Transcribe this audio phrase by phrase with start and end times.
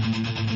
[0.00, 0.49] Con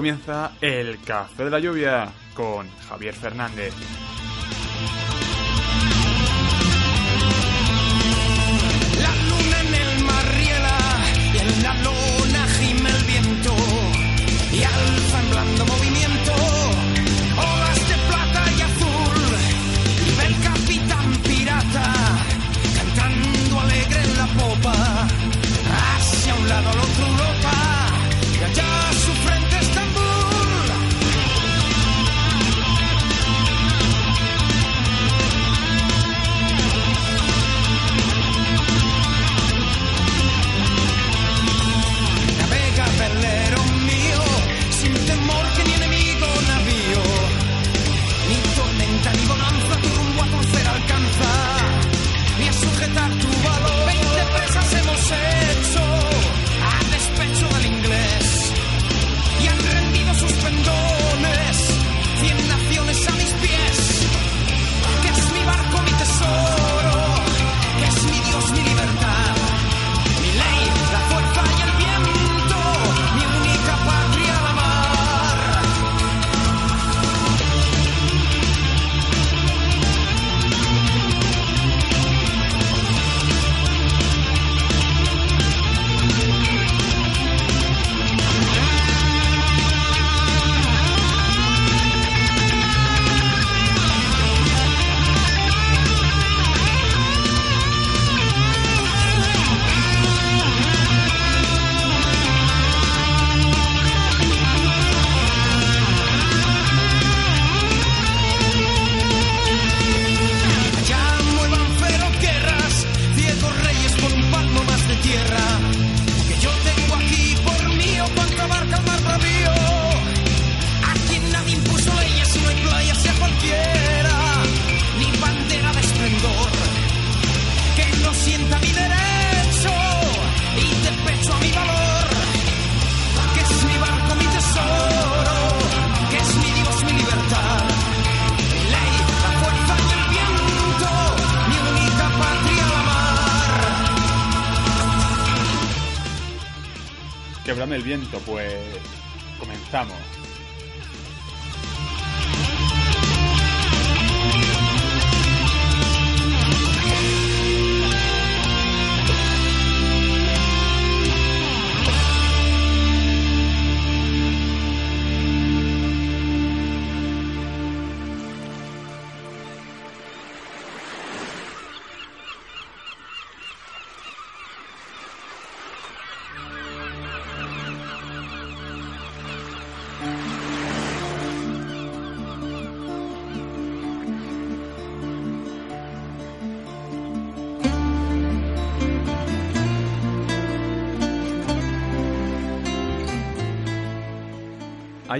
[0.00, 3.74] comienza el Café de la Lluvia con Javier Fernández.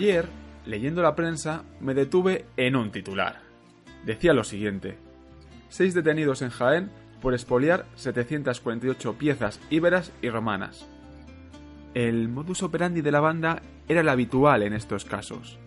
[0.01, 0.31] Ayer,
[0.65, 3.43] leyendo la prensa, me detuve en un titular.
[4.07, 4.97] Decía lo siguiente.
[5.69, 6.91] Seis detenidos en Jaén
[7.21, 10.87] por expoliar 748 piezas íberas y romanas.
[11.93, 15.59] El modus operandi de la banda era el habitual en estos casos.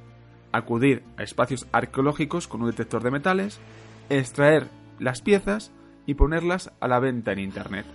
[0.52, 3.60] Acudir a espacios arqueológicos con un detector de metales,
[4.10, 5.72] extraer las piezas
[6.08, 7.86] y ponerlas a la venta en Internet.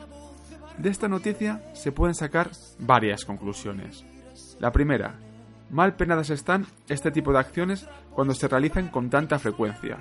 [0.78, 4.06] De esta noticia se pueden sacar varias conclusiones.
[4.60, 5.18] La primera,
[5.70, 9.98] mal penadas están este tipo de acciones cuando se realizan con tanta frecuencia.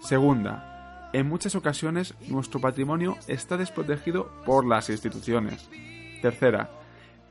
[0.00, 5.68] Segunda, en muchas ocasiones nuestro patrimonio está desprotegido por las instituciones.
[6.22, 6.70] Tercera,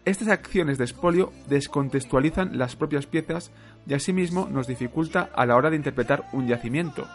[0.04, 3.52] estas acciones de expolio descontextualizan las propias piezas
[3.88, 7.08] y asimismo nos dificulta a la hora de interpretar un yacimiento.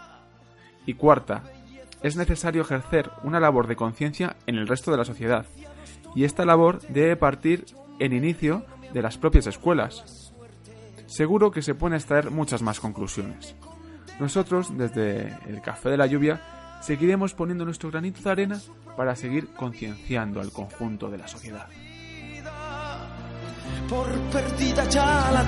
[0.87, 1.43] Y cuarta,
[2.03, 5.47] es necesario ejercer una labor de conciencia en el resto de la sociedad,
[6.15, 7.67] y esta labor debe partir
[7.99, 10.26] en inicio de las propias escuelas.
[11.07, 13.55] Seguro que se pueden extraer muchas más conclusiones.
[14.19, 16.41] Nosotros, desde el Café de la Lluvia,
[16.81, 18.61] seguiremos poniendo nuestro granito de arena
[18.97, 21.67] para seguir concienciando al conjunto de la sociedad.
[23.89, 25.47] Por perdida ya la.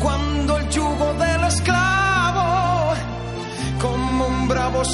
[0.00, 2.94] Cuando el yugo del esclavo,
[3.80, 4.84] como un bravo.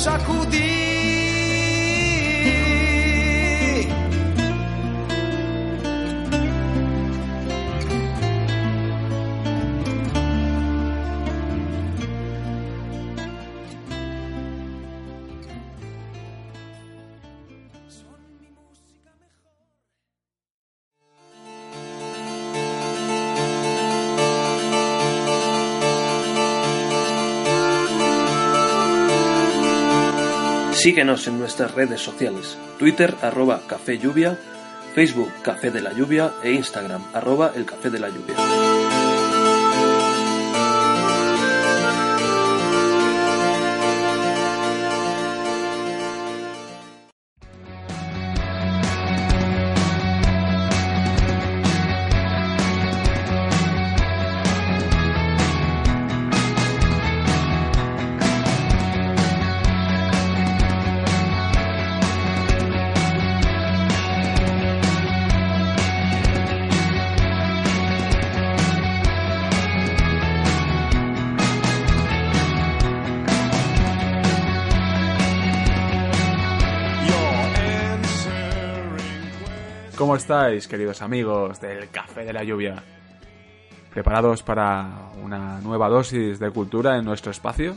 [30.84, 34.38] Síguenos en nuestras redes sociales, Twitter arroba Café Lluvia,
[34.94, 36.31] Facebook Café de la Lluvia.
[36.42, 38.94] E Instagram arroba El Café de la Lluvia.
[80.24, 82.82] Estáis, queridos amigos del Café de la Lluvia?
[83.92, 87.74] ¿Preparados para una nueva dosis de cultura en nuestro espacio?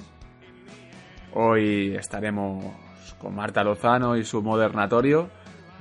[1.33, 2.63] Hoy estaremos
[3.19, 5.27] con Marta Lozano y su Modernatorio,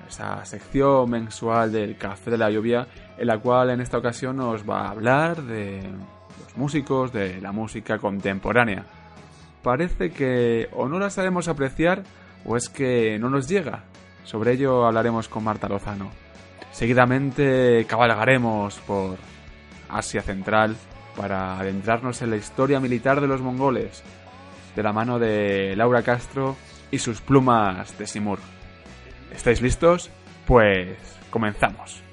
[0.08, 4.68] esa sección mensual del Café de la Lluvia, en la cual en esta ocasión nos
[4.68, 8.84] va a hablar de los músicos, de la música contemporánea.
[9.62, 12.02] Parece que o no la sabemos apreciar
[12.44, 13.84] o es que no nos llega.
[14.24, 16.25] Sobre ello hablaremos con Marta Lozano.
[16.76, 19.16] Seguidamente cabalgaremos por
[19.88, 20.76] Asia Central
[21.16, 24.02] para adentrarnos en la historia militar de los mongoles,
[24.76, 26.54] de la mano de Laura Castro
[26.90, 28.40] y sus plumas de Simur.
[29.34, 30.10] ¿Estáis listos?
[30.46, 30.98] Pues
[31.30, 32.05] comenzamos.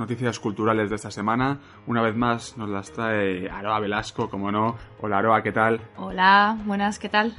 [0.00, 1.58] Noticias culturales de esta semana.
[1.86, 4.76] Una vez más nos las trae Aroa Velasco, como no.
[5.00, 5.80] Hola Aroa, ¿qué tal?
[5.96, 7.34] Hola, buenas, ¿qué tal?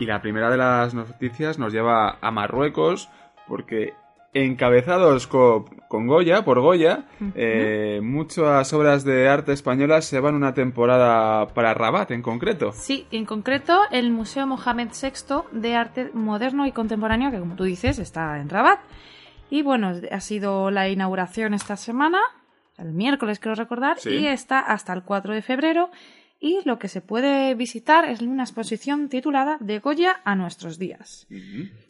[0.00, 3.08] Y la primera de las noticias nos lleva a Marruecos,
[3.46, 3.94] porque
[4.32, 10.54] encabezados co- con, Goya, por Goya, eh, muchas obras de arte españolas se van una
[10.54, 12.72] temporada para Rabat en concreto.
[12.72, 17.64] Sí, en concreto el Museo Mohamed VI de Arte Moderno y Contemporáneo, que como tú
[17.64, 18.78] dices está en Rabat.
[19.50, 22.20] Y bueno, ha sido la inauguración esta semana,
[22.76, 24.10] el miércoles creo recordar, Sí.
[24.10, 25.90] y está hasta el 4 de febrero.
[26.40, 31.26] Y lo que se puede visitar es una exposición titulada De Goya a nuestros días.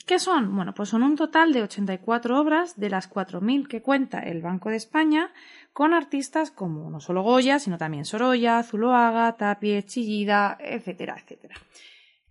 [0.07, 0.57] ¿Qué son?
[0.57, 4.71] Bueno, pues son un total de 84 obras, de las 4.000 que cuenta el Banco
[4.71, 5.31] de España,
[5.75, 11.57] con artistas como no solo Goya, sino también Sorolla, Zuloaga, Tapie, Chillida, etcétera, etcétera.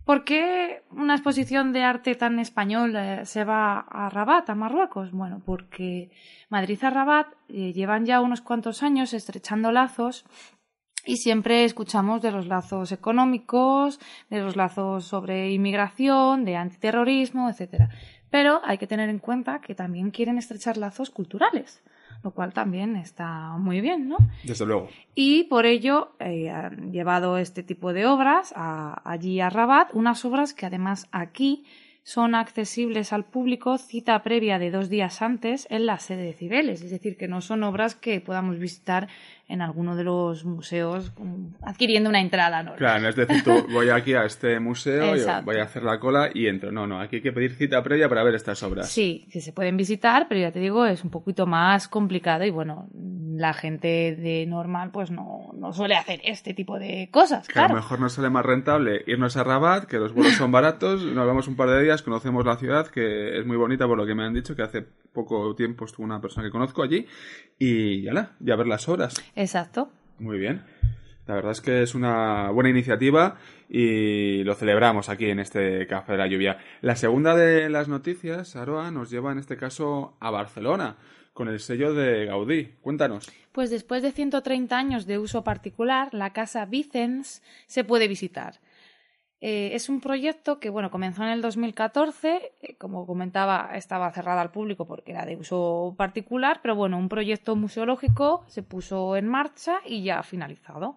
[0.08, 5.12] ¿Por qué una exposición de arte tan español eh, se va a Rabat, a Marruecos?
[5.12, 6.10] Bueno, porque
[6.48, 10.24] Madrid a Rabat eh, llevan ya unos cuantos años estrechando lazos
[11.04, 14.00] y siempre escuchamos de los lazos económicos,
[14.30, 17.90] de los lazos sobre inmigración, de antiterrorismo, etcétera.
[18.30, 21.82] Pero hay que tener en cuenta que también quieren estrechar lazos culturales,
[22.22, 24.16] lo cual también está muy bien, ¿no?
[24.44, 24.88] Desde luego.
[25.14, 30.54] Y por ello eh, han llevado este tipo de obras allí a Rabat, unas obras
[30.54, 31.64] que además aquí
[32.08, 36.80] son accesibles al público cita previa de dos días antes en la sede de Cibeles,
[36.80, 39.08] es decir, que no son obras que podamos visitar
[39.48, 41.10] en alguno de los museos
[41.62, 42.74] adquiriendo una entrada ¿no?
[42.76, 46.46] Claro, es decir, tú voy aquí a este museo, voy a hacer la cola y
[46.46, 46.70] entro.
[46.70, 48.88] No, no, aquí hay que pedir cita previa para ver estas obras.
[48.90, 52.50] Sí, que se pueden visitar, pero ya te digo, es un poquito más complicado y
[52.50, 52.88] bueno,
[53.38, 57.48] la gente de normal pues no, no suele hacer este tipo de cosas.
[57.48, 60.52] Que a lo mejor nos sale más rentable irnos a Rabat, que los vuelos son
[60.52, 63.96] baratos, nos vamos un par de días, conocemos la ciudad, que es muy bonita por
[63.96, 67.06] lo que me han dicho, que hace poco tiempo estuvo una persona que conozco allí,
[67.58, 69.14] y ya, ya ver las obras.
[69.34, 69.90] Exacto.
[70.18, 70.62] Muy bien.
[71.28, 73.36] La verdad es que es una buena iniciativa
[73.68, 76.56] y lo celebramos aquí en este Café de la Lluvia.
[76.80, 80.96] La segunda de las noticias, Aroa, nos lleva en este caso a Barcelona
[81.34, 82.72] con el sello de Gaudí.
[82.80, 83.30] Cuéntanos.
[83.52, 88.54] Pues después de 130 años de uso particular, la casa Vicens se puede visitar.
[89.40, 94.40] Eh, es un proyecto que, bueno, comenzó en el 2014, eh, como comentaba, estaba cerrada
[94.40, 99.28] al público porque era de uso particular, pero bueno, un proyecto museológico se puso en
[99.28, 100.96] marcha y ya ha finalizado.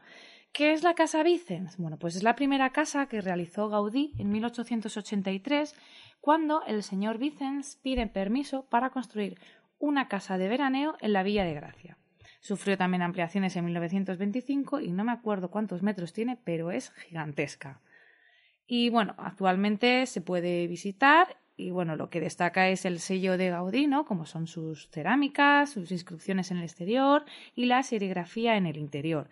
[0.53, 1.77] ¿Qué es la Casa Vicens?
[1.77, 5.75] Bueno, pues es la primera casa que realizó Gaudí en 1883,
[6.19, 9.39] cuando el señor Vicens pide permiso para construir
[9.77, 11.98] una casa de veraneo en la Villa de Gracia.
[12.41, 17.79] Sufrió también ampliaciones en 1925 y no me acuerdo cuántos metros tiene, pero es gigantesca.
[18.74, 23.50] Y bueno, actualmente se puede visitar y bueno, lo que destaca es el sello de
[23.50, 24.06] Gaudí, ¿no?
[24.06, 29.28] Como son sus cerámicas, sus inscripciones en el exterior y la serigrafía en el interior.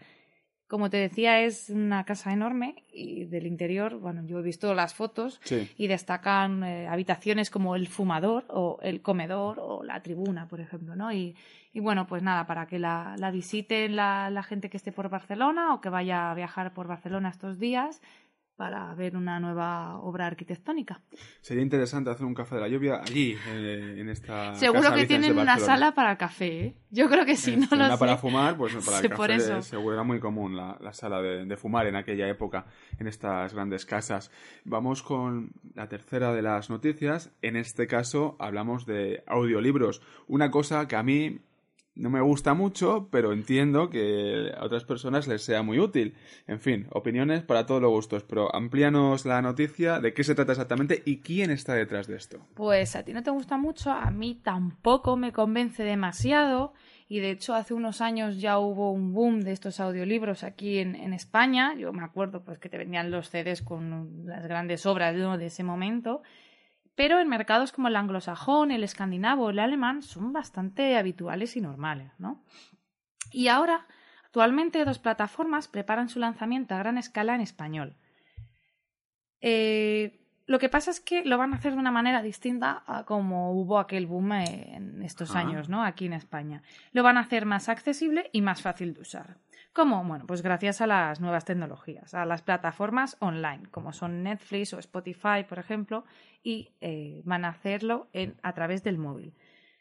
[0.67, 4.93] Como te decía, es una casa enorme y del interior, bueno, yo he visto las
[4.93, 5.39] fotos
[5.77, 10.98] y destacan eh, habitaciones como el fumador o el comedor o la tribuna, por ejemplo,
[10.98, 11.13] ¿no?
[11.13, 11.38] Y,
[11.72, 15.08] y bueno, pues nada, para que la, la visiten la, la, gente que esté por
[15.08, 18.01] Barcelona o que vaya a viajar por Barcelona estos días,
[18.59, 20.99] para ver una nueva obra arquitectónica.
[21.39, 24.53] Sería interesante hacer un café de la lluvia allí, eh, en esta.
[24.55, 26.65] Seguro que tienen una sala para café.
[26.65, 26.75] ¿eh?
[26.91, 30.03] Yo creo que sí, no lo una para fumar, pues para el café seguro era
[30.03, 32.65] muy común la, la sala de, de, fumar en aquella época,
[32.97, 34.29] en estas grandes casas.
[34.65, 37.31] Vamos con la tercera de las noticias.
[37.41, 40.01] En este caso hablamos de audiolibros.
[40.27, 41.39] Una cosa que a mí
[42.00, 46.15] no me gusta mucho, pero entiendo que a otras personas les sea muy útil.
[46.48, 50.53] En fin, opiniones para todos los gustos, pero amplíanos la noticia de qué se trata
[50.53, 52.39] exactamente y quién está detrás de esto.
[52.56, 56.74] Pues a ti no te gusta mucho, a mí tampoco me convence demasiado.
[57.12, 60.96] Y de hecho, hace unos años ya hubo un boom de estos audiolibros aquí en,
[61.13, 61.74] España.
[61.75, 65.63] Yo me acuerdo pues que te vendían los CDs con las grandes obras de ese
[65.63, 66.22] momento
[67.00, 71.62] pero en mercados como el anglosajón, el escandinavo o el alemán son bastante habituales y
[71.62, 72.44] normales, ¿no?
[73.32, 73.88] Y ahora,
[74.25, 77.96] actualmente, dos plataformas preparan su lanzamiento a gran escala en español.
[79.39, 83.06] Eh, lo que pasa es que lo van a hacer de una manera distinta a
[83.06, 85.86] como hubo aquel boom en estos años, ¿no?
[85.86, 86.63] Aquí en España.
[86.91, 89.38] Lo van a hacer más accesible y más fácil de usar.
[89.72, 90.03] ¿Cómo?
[90.03, 94.79] Bueno, pues gracias a las nuevas tecnologías, a las plataformas online, como son Netflix o
[94.79, 96.03] Spotify, por ejemplo,
[96.43, 98.08] y eh, van a hacerlo
[98.41, 99.34] a través del móvil.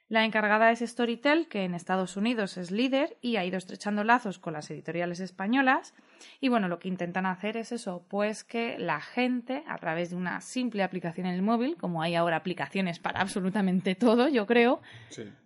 [0.09, 4.39] La encargada es Storytel, que en Estados Unidos es líder y ha ido estrechando lazos
[4.39, 5.95] con las editoriales españolas.
[6.41, 10.17] Y bueno, lo que intentan hacer es eso, pues que la gente, a través de
[10.17, 14.81] una simple aplicación en el móvil, como hay ahora aplicaciones para absolutamente todo, yo creo,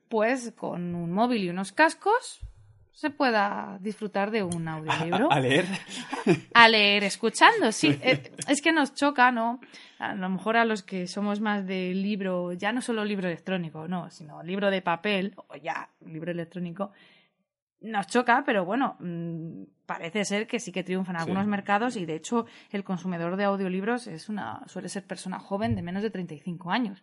[0.09, 2.41] pues con un móvil y unos cascos,
[2.93, 5.33] se pueda disfrutar de un audiolibro.
[5.33, 5.67] ¿A, leer?
[6.55, 7.99] A leer, escuchando, sí.
[8.03, 9.61] Eh, es que nos choca, ¿no?
[9.99, 13.89] A lo mejor a los que somos más de libro, ya no solo libro electrónico,
[13.89, 16.93] no, sino libro de papel, o ya libro electrónico,
[17.81, 22.15] nos choca, pero bueno, mm, parece ser que sí que triunfan algunos mercados y de
[22.15, 26.71] hecho el consumidor de audiolibros es una, suele ser persona joven de menos de 35
[26.71, 27.03] años.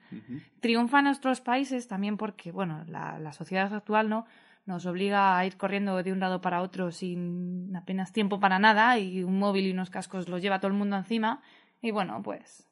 [0.62, 4.26] Triunfa en otros países también porque, bueno, la, la sociedad actual no
[4.70, 9.00] nos obliga a ir corriendo de un lado para otro sin apenas tiempo para nada
[9.00, 11.42] y un móvil y unos cascos los lleva todo el mundo encima
[11.82, 12.70] y bueno, pues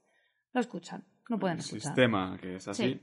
[0.53, 1.77] lo escuchan, no pueden escuchar.
[1.77, 3.01] El sistema que es así.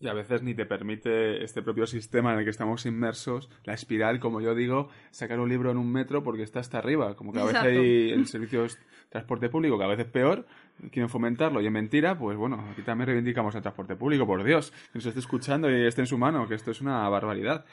[0.00, 3.74] Y a veces ni te permite este propio sistema en el que estamos inmersos, la
[3.74, 7.14] espiral, como yo digo, sacar un libro en un metro porque está hasta arriba.
[7.14, 8.70] Como que a veces hay el servicio de
[9.10, 10.46] transporte público, que a veces es peor,
[10.92, 14.70] quieren fomentarlo y es mentira, pues bueno, aquí también reivindicamos el transporte público, por Dios,
[14.70, 17.66] que nos esté escuchando y esté en su mano, que esto es una barbaridad.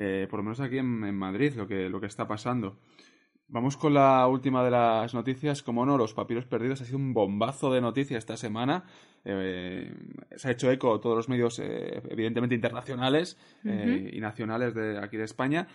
[0.00, 2.78] Eh, por lo menos aquí en, Madrid, lo que, lo que está pasando.
[3.48, 5.62] Vamos con la última de las noticias.
[5.62, 8.84] Como no, los papiros perdidos ha sido un bombazo de noticias esta semana.
[9.24, 9.92] Eh,
[10.36, 15.24] se ha hecho eco todos los medios, eh, evidentemente internacionales y nacionales de aquí de
[15.24, 15.66] España.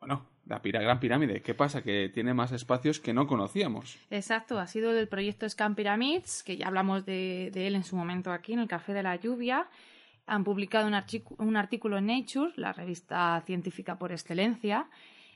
[0.00, 1.82] Bueno, la Gran Pirámide, ¿qué pasa?
[1.82, 3.98] Que tiene más espacios que no conocíamos.
[4.10, 8.32] Exacto, ha sido el proyecto Scan Pyramids, que ya hablamos de, él en su momento
[8.32, 9.68] aquí en el Café de la Lluvia.
[10.28, 14.88] Han publicado un artículo en Nature, la revista científica por excelencia,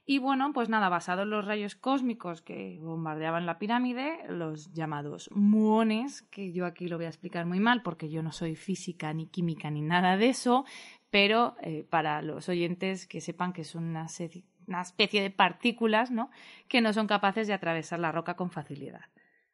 [0.05, 5.31] y bueno, pues nada, basado en los rayos cósmicos que bombardeaban la pirámide, los llamados
[5.33, 9.13] muones, que yo aquí lo voy a explicar muy mal porque yo no soy física
[9.13, 10.65] ni química ni nada de eso,
[11.11, 14.09] pero eh, para los oyentes que sepan que son una,
[14.67, 16.31] una especie de partículas ¿no?
[16.67, 19.03] que no son capaces de atravesar la roca con facilidad.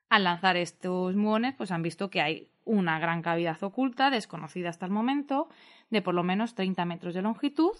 [0.08, 4.86] Al lanzar estos muones, pues han visto que hay una gran cavidad oculta, desconocida hasta
[4.86, 5.48] el momento,
[5.90, 7.72] de por lo menos 30 metros de longitud,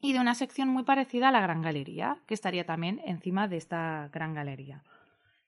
[0.00, 3.56] y de una sección muy parecida a la Gran Galería, que estaría también encima de
[3.56, 4.82] esta Gran Galería.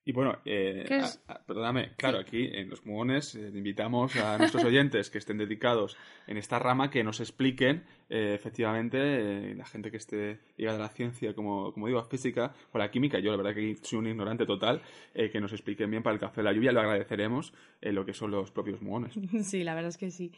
[0.08, 1.02] Y bueno, eh,
[1.48, 5.96] perdóname, claro, aquí en los muones eh, invitamos a nuestros oyentes que estén dedicados
[6.28, 10.88] en esta rama que nos expliquen eh, efectivamente la gente que esté ligada a la
[10.90, 13.18] ciencia, como, como digo, a física o a la química.
[13.18, 14.80] Yo la verdad que soy un ignorante total,
[15.12, 16.70] que nos expliquen bien para el café de la lluvia.
[16.70, 19.12] Lo agradeceremos lo que son los propios muones.
[19.42, 20.30] Sí, la verdad es que sí.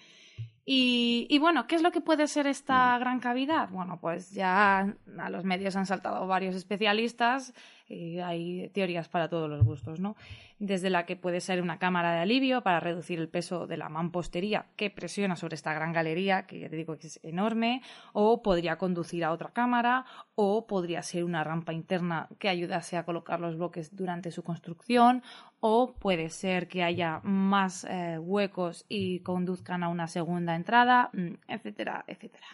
[0.65, 3.01] Y, y, bueno, ¿qué es lo que puede ser esta mm.
[3.01, 3.71] gran cavidad?
[3.71, 7.55] Bueno, pues ya a los medios han saltado varios especialistas
[7.89, 10.17] hay teorías para todos los gustos, ¿no?
[10.59, 13.89] Desde la que puede ser una cámara de alivio para reducir el peso de la
[13.89, 18.43] mampostería que presiona sobre esta gran galería, que ya te digo que es enorme, o
[18.43, 20.05] podría conducir a otra cámara,
[20.35, 25.23] o podría ser una rampa interna que ayudase a colocar los bloques durante su construcción,
[25.61, 31.35] o puede ser que haya más eh, huecos y conduzcan a una segunda entrada, mm,
[31.49, 32.47] etcétera, etcétera.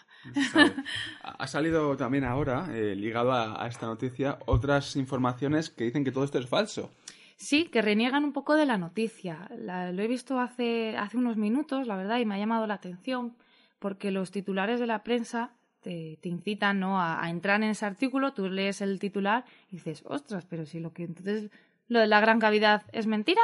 [1.22, 6.24] Ha salido también ahora, eh, ligado a, esta noticia, otras informaciones que dicen que todo
[6.24, 6.90] esto es falso.
[7.36, 9.48] Sí, que reniegan un poco de la noticia.
[9.56, 13.36] lo he visto hace, hace unos minutos, la verdad, y me ha llamado la atención,
[13.78, 17.00] porque los titulares de la prensa te, incitan ¿no?
[17.00, 20.92] a, entrar en ese artículo, tú lees el titular y dices, ostras, pero si lo
[20.92, 21.50] que entonces
[21.88, 23.42] lo de la gran cavidad es mentira.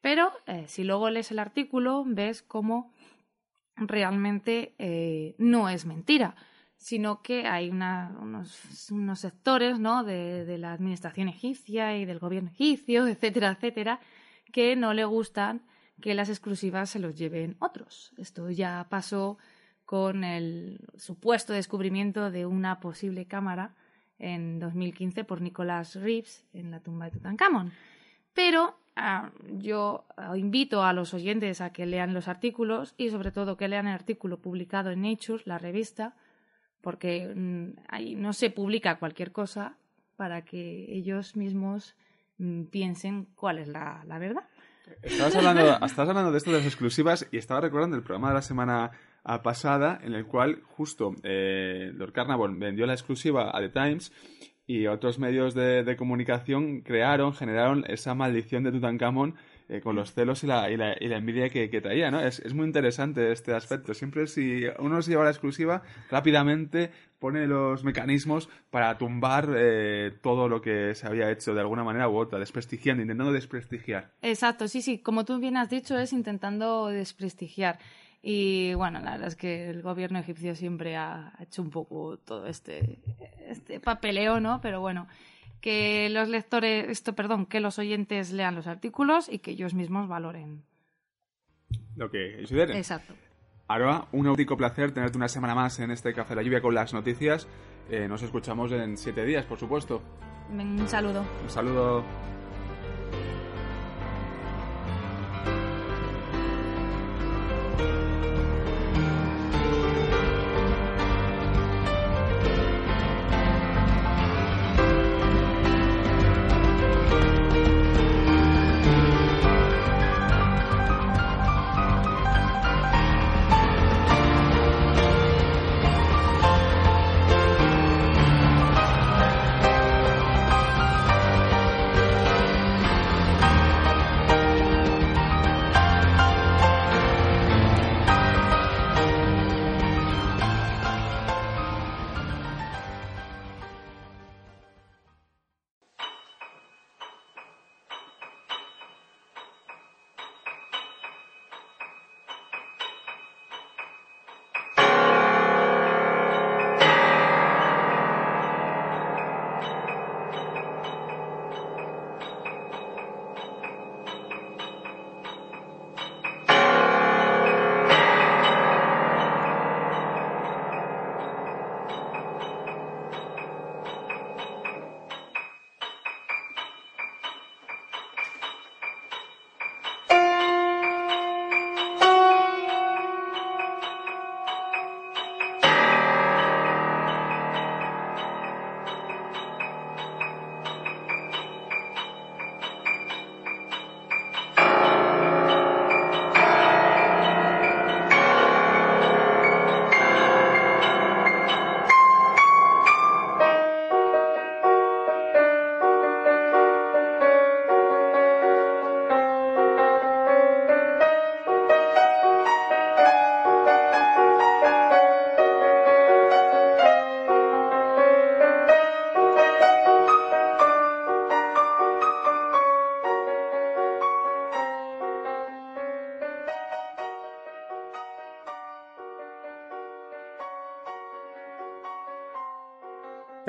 [0.00, 2.92] Pero eh, si luego lees el artículo, ves cómo
[3.80, 6.34] realmente eh, no es mentira,
[6.76, 8.50] sino que hay unos,
[9.14, 10.02] sectores ¿no?
[10.02, 14.00] de, la administración egipcia y del gobierno egipcio, etcétera, etcétera,
[14.52, 15.62] que no le gustan
[16.00, 18.12] que las exclusivas se los lleven otros.
[18.16, 19.36] Esto ya pasó
[19.84, 23.74] con el supuesto descubrimiento de una posible cámara
[24.18, 27.72] en 2015 por Nicholas Reeves en la tumba de Tutankamón.
[28.32, 28.79] Pero
[29.52, 30.04] Yo
[30.36, 33.94] invito a los oyentes a que lean los artículos y sobre todo que lean el
[33.94, 36.14] artículo publicado en Nature, la revista,
[36.80, 39.76] porque mm, ahí no se publica cualquier cosa
[40.16, 41.96] para que ellos mismos
[42.38, 44.44] mm, piensen cuál es la, verdad.
[45.02, 48.42] Estabas hablando, hablando de esto de las exclusivas y estaba recordando el programa de la
[48.42, 48.90] semana
[49.42, 54.12] pasada en el cual justo eh, Lord Carnarvon vendió la exclusiva a The Times
[54.70, 59.34] y otros medios de, comunicación crearon, generaron esa maldición de Tutankamón
[59.68, 62.20] eh, con los celos y la, y la, envidia que, traía, ¿no?
[62.20, 63.94] Es, muy interesante este aspecto.
[63.94, 70.48] Siempre si uno se lleva la exclusiva, rápidamente pone los mecanismos para tumbar eh, todo
[70.48, 74.12] lo que se había hecho de alguna manera u otra, desprestigiando, intentando desprestigiar.
[74.22, 74.98] Exacto, sí, sí.
[74.98, 77.80] Como tú bien has dicho, es intentando desprestigiar.
[78.22, 82.46] Y bueno, la verdad es que el gobierno egipcio siempre ha hecho un poco todo
[82.46, 82.98] este,
[83.46, 84.60] este papeleo, ¿no?
[84.60, 85.08] Pero bueno,
[85.60, 90.08] que los lectores, esto, perdón, que los oyentes lean los artículos y que ellos mismos
[90.08, 90.62] valoren.
[91.96, 92.76] Lo que consideren.
[92.76, 93.14] Exacto.
[93.68, 96.74] Aroa, un auténtico placer tenerte una semana más en este Café de la Lluvia con
[96.74, 97.46] las noticias.
[97.88, 100.02] Eh, nos escuchamos en siete días, por supuesto.
[100.50, 101.24] Un saludo.
[101.42, 102.04] Un saludo.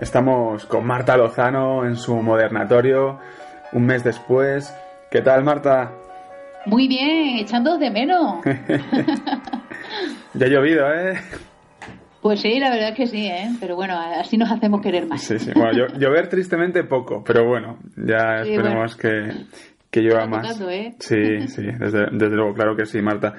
[0.02, 3.20] Estamos con Marta Lozano en su modernatorio,
[3.72, 4.76] un mes después.
[5.12, 5.92] ¿Qué tal, Marta?
[6.66, 8.44] Muy bien, echando de menos.
[10.34, 11.20] ya ha llovido, ¿eh?
[12.20, 13.52] Pues sí, la verdad es que sí, ¿eh?
[13.60, 15.22] Pero bueno, así nos hacemos querer más.
[15.22, 15.52] Sí, sí.
[15.54, 19.32] Bueno, llover tristemente poco, pero bueno, ya esperemos que,
[19.92, 20.60] que llueva más.
[20.62, 20.96] ¿eh?
[20.98, 23.36] Sí, sí, desde, desde luego, claro que sí, Marta.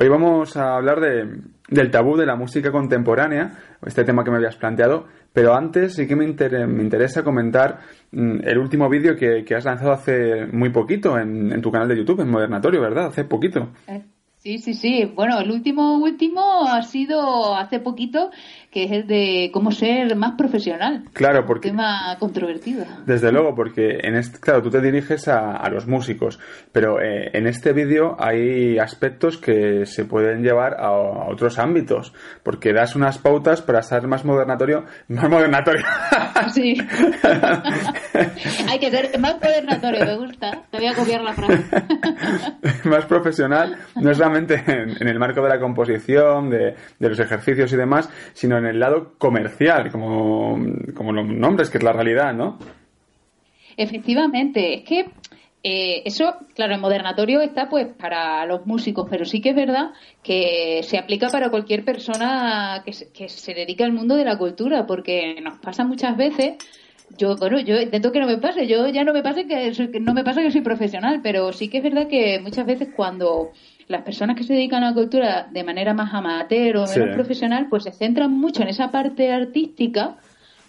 [0.00, 1.24] Hoy vamos a hablar de,
[1.70, 6.06] del tabú de la música contemporánea, este tema que me habías planteado, pero antes sí
[6.06, 7.80] que me, me interesa comentar
[8.12, 11.96] mm, el último vídeo que, has lanzado hace muy poquito en, en, tu canal de
[11.96, 13.06] YouTube, en Modernatorio, ¿verdad?
[13.06, 13.70] Hace poquito.
[13.86, 14.02] Eh,
[14.42, 15.04] Sí, sí, sí.
[15.04, 18.30] Bueno, el último último ha sido hace poquito,
[18.70, 21.04] que es el de cómo ser más profesional.
[21.12, 21.70] Claro, porque...
[21.70, 22.84] Un tema controvertido.
[23.04, 26.38] Desde luego, porque en este, claro, tú te diriges a, los músicos,
[26.72, 32.72] pero eh, en este vídeo hay aspectos que se pueden llevar a, otros ámbitos, porque
[32.72, 35.84] das unas pautas para ser más modernatorio, más modernatorio.
[36.54, 36.74] Sí.
[38.68, 40.62] hay que ser más modernatorio, me gusta.
[40.70, 41.64] Te voy a copiar la frase.
[42.88, 47.76] más profesional, no es la en, el marco de la composición, de, los ejercicios y
[47.76, 50.58] demás, sino en el lado comercial, como,
[50.94, 52.58] como los nombres, que es la realidad, ¿no?
[53.76, 55.06] Efectivamente, es que
[55.62, 59.90] eh, eso, claro, en modernatorio está pues para los músicos, pero sí que es verdad
[60.22, 64.38] que se aplica para cualquier persona que se, que se dedica al mundo de la
[64.38, 66.54] cultura, porque nos pasa muchas veces
[67.18, 70.14] yo bueno yo intento que no me pase yo ya no me pase que, no
[70.14, 73.50] me pasa que soy profesional pero sí que es verdad que muchas veces cuando
[73.90, 77.66] las personas que se dedican a la cultura de manera más amateur o menos profesional,
[77.68, 80.16] pues se centran mucho en esa parte artística,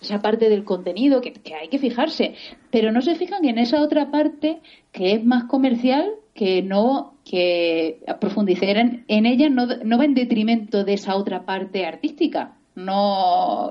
[0.02, 2.34] esa parte del contenido que, hay que fijarse,
[2.72, 4.60] pero no se fijan en esa otra parte
[4.92, 10.84] que es más comercial, que no que profundizar en, ella no, no va en detrimento
[10.84, 12.54] de esa otra parte artística.
[12.74, 13.70] No,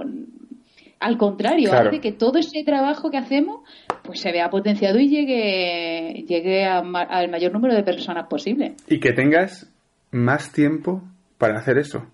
[1.00, 3.62] al contrario, hace que todo ese trabajo que hacemos
[4.02, 8.74] pues se vea potenciado y llegue, llegue al mayor número de personas posible.
[8.88, 9.70] Y que tengas
[10.10, 11.02] más tiempo
[11.38, 12.06] para hacer eso.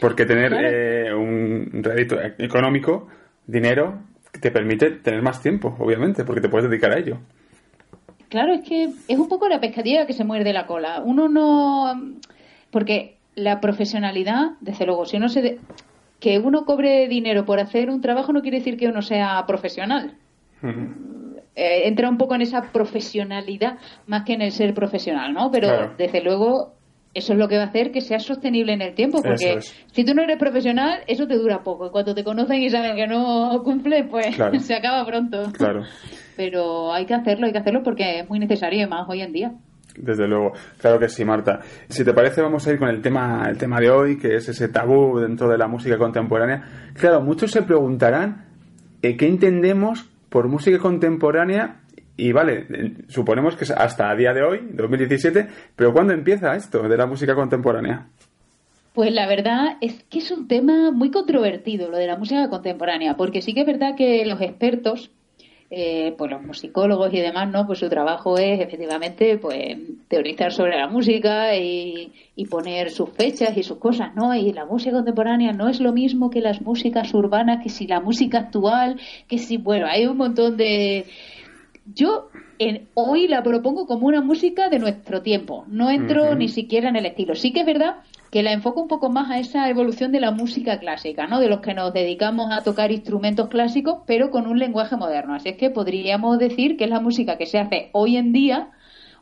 [0.00, 3.08] Porque tener eh, un rédito económico,
[3.46, 4.02] dinero,
[4.40, 7.18] te permite tener más tiempo, obviamente, porque te puedes dedicar a ello.
[8.28, 11.00] Claro, es que es un poco la pescadilla que se muerde la cola.
[11.04, 12.18] Uno no.
[12.70, 15.58] Porque la profesionalidad, desde luego, si uno se
[16.20, 20.16] que uno cobre dinero por hacer un trabajo no quiere decir que uno sea profesional.
[20.62, 25.50] Eh, entra un poco en esa profesionalidad más que en el ser profesional, ¿no?
[25.50, 26.74] Pero desde luego
[27.14, 30.04] eso es lo que va a hacer que sea sostenible en el tiempo, porque si
[30.04, 31.86] tú no eres profesional, eso te dura poco.
[31.86, 35.50] Y cuando te conocen y saben que no cumple, pues se acaba pronto.
[35.52, 35.82] Claro.
[36.36, 39.32] Pero hay que hacerlo, hay que hacerlo porque es muy necesario y más hoy en
[39.32, 39.52] día.
[39.96, 41.60] Desde luego, claro que sí, Marta.
[41.88, 44.46] Si te parece, vamos a ir con el tema, el tema de hoy, que es
[44.50, 46.90] ese tabú dentro de la música contemporánea.
[46.92, 48.44] Claro, muchos se preguntarán
[49.00, 51.80] eh, qué entendemos por música contemporánea
[52.14, 52.66] y vale,
[53.08, 57.06] suponemos que es hasta a día de hoy, 2017, pero ¿cuándo empieza esto de la
[57.06, 58.08] música contemporánea?
[58.92, 63.16] Pues la verdad es que es un tema muy controvertido lo de la música contemporánea,
[63.16, 65.10] porque sí que es verdad que los expertos
[65.70, 67.66] eh, pues los musicólogos y demás, ¿no?
[67.66, 69.76] Pues su trabajo es efectivamente pues
[70.08, 74.34] teorizar sobre la música y, y, poner sus fechas y sus cosas, ¿no?
[74.34, 78.00] Y la música contemporánea no es lo mismo que las músicas urbanas, que si la
[78.00, 81.06] música actual, que si, bueno, hay un montón de...
[81.94, 86.88] Yo en, hoy la propongo como una música de nuestro tiempo, no entro ni siquiera
[86.88, 87.34] en el estilo.
[87.34, 87.96] Sí que es verdad
[88.30, 91.40] que la enfoco un poco más a esa evolución de la música clásica, ¿no?
[91.40, 95.34] De los que nos dedicamos a tocar instrumentos clásicos, pero con un lenguaje moderno.
[95.34, 98.70] Así es que podríamos decir que es la música que se hace hoy en día,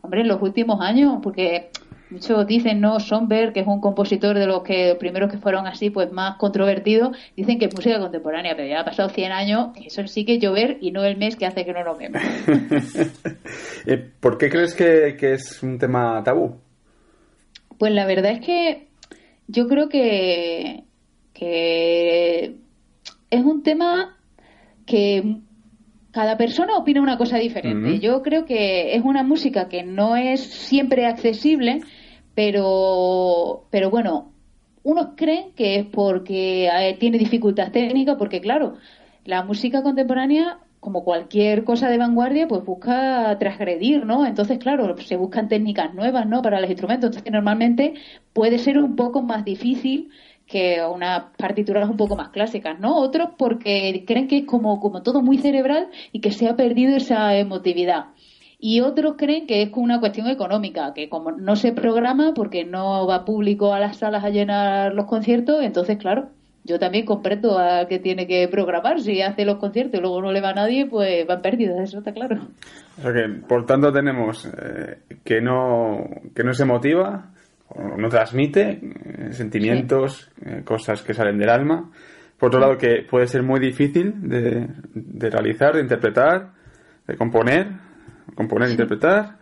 [0.01, 1.71] hombre, en los últimos años, porque
[2.11, 5.67] muchos dicen, no, Sonberg, que es un compositor de los que los primeros que fueron
[5.67, 9.69] así, pues más controvertidos, dicen que es música contemporánea, pero ya ha pasado 100 años,
[9.85, 12.23] eso sí que llover y no el mes que hace que no lo vemos.
[13.87, 16.57] Eh, ¿Por qué crees que, que es un tema tabú?
[17.77, 18.89] Pues la verdad es que
[19.49, 20.85] yo creo que,
[21.33, 22.57] que
[23.31, 24.17] es un tema
[24.87, 25.39] que
[26.11, 27.99] cada persona opina una cosa diferente.
[27.99, 31.81] Yo creo que es una música que no es siempre accesible,
[32.35, 34.33] pero, pero bueno,
[34.85, 38.77] unos creen que es porque eh, tiene dificultades técnicas, porque claro,
[39.25, 44.27] la música contemporánea como cualquier cosa de vanguardia, pues busca transgredir, ¿no?
[44.27, 46.43] Entonces, claro, se buscan técnicas nuevas, ¿no?
[46.43, 47.09] Para los instrumentos.
[47.09, 47.95] Entonces, normalmente
[48.35, 50.11] puede ser un poco más difícil
[50.47, 52.97] que unas partituras un poco más clásicas, ¿no?
[52.97, 56.97] Otros porque creen que es como, como todo muy cerebral y que se ha perdido
[56.97, 58.09] esa emotividad.
[58.59, 63.07] Y otros creen que es una cuestión económica, que como no se programa porque no
[63.07, 66.29] va público a las salas a llenar los conciertos, entonces, claro,
[66.65, 69.01] yo también comprendo a que tiene que programar.
[69.01, 71.99] Si hace los conciertos y luego no le va a nadie, pues van perdidos, eso
[71.99, 72.49] está claro.
[73.47, 77.33] por tanto, tenemos eh, que, no, que no se motiva,
[77.69, 81.91] o no transmite eh, sentimientos, eh, cosas que salen del alma.
[82.39, 86.51] Por otro lado, que puede ser muy difícil de, de realizar, de interpretar,
[87.07, 87.69] de componer,
[88.35, 89.37] componer, interpretar.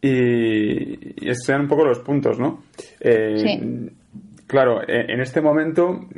[0.00, 2.62] Y, y esos sean un poco los puntos, ¿no?
[3.00, 3.90] sí
[4.48, 6.08] Claro, e, en este momento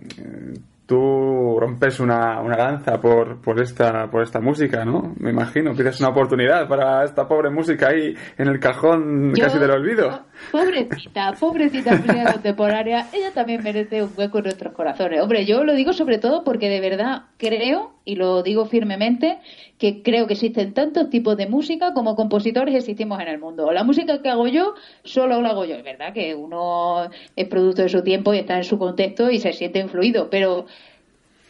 [0.90, 5.14] tú rompes una, una lanza por, por, esta, por esta música, ¿no?
[5.20, 9.70] Me imagino, pides una oportunidad para esta pobre música ahí en el cajón casi del
[9.70, 10.26] olvido.
[10.50, 15.20] Pobrecita, pobrecita música contemporánea, ella también merece un hueco en nuestros corazones.
[15.20, 19.38] Hombre, yo lo digo sobre todo porque de verdad creo, y lo digo firmemente,
[19.78, 23.70] que creo que existen tantos tipos de música como compositores existimos en el mundo.
[23.70, 24.74] La música que hago yo,
[25.04, 25.76] solo la hago yo.
[25.76, 29.38] Es verdad que uno es producto de su tiempo y está en su contexto y
[29.38, 30.66] se siente influido, pero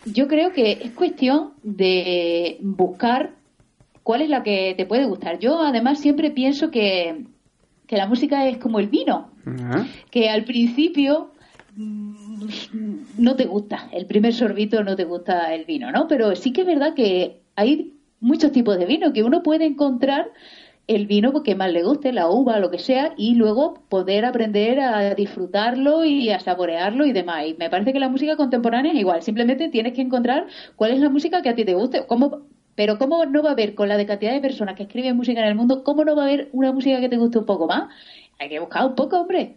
[0.05, 3.31] yo creo que es cuestión de buscar
[4.03, 5.38] cuál es la que te puede gustar.
[5.38, 7.24] Yo además siempre pienso que,
[7.96, 9.31] la música es como el vino,
[10.11, 11.31] que al principio
[11.76, 12.46] mm,
[13.18, 16.09] no te gusta, el primer sorbito no te gusta el vino, ¿no?
[16.09, 20.31] Pero sí que es verdad que hay muchos tipos de vino que uno puede encontrar
[20.90, 24.81] el vino que más le guste, la uva, lo que sea, y luego poder aprender
[24.81, 27.46] a disfrutarlo y a saborearlo y demás.
[27.46, 30.98] Y me parece que la música contemporánea es igual, simplemente tienes que encontrar cuál es
[30.98, 32.42] la música que a ti te guste, cómo,
[32.80, 35.42] pero cómo no va a haber con la de cantidad de personas que escriben música
[35.42, 37.66] en el mundo, cómo no va a haber una música que te guste un poco
[37.66, 37.92] más.
[38.38, 39.56] Hay que buscar un poco, hombre.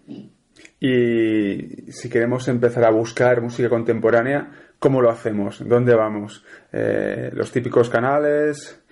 [0.77, 5.65] Y si queremos empezar a buscar música contemporánea, ¿cómo lo hacemos?
[5.65, 6.43] ¿Dónde vamos?
[6.73, 8.82] Eh, ¿Los típicos canales?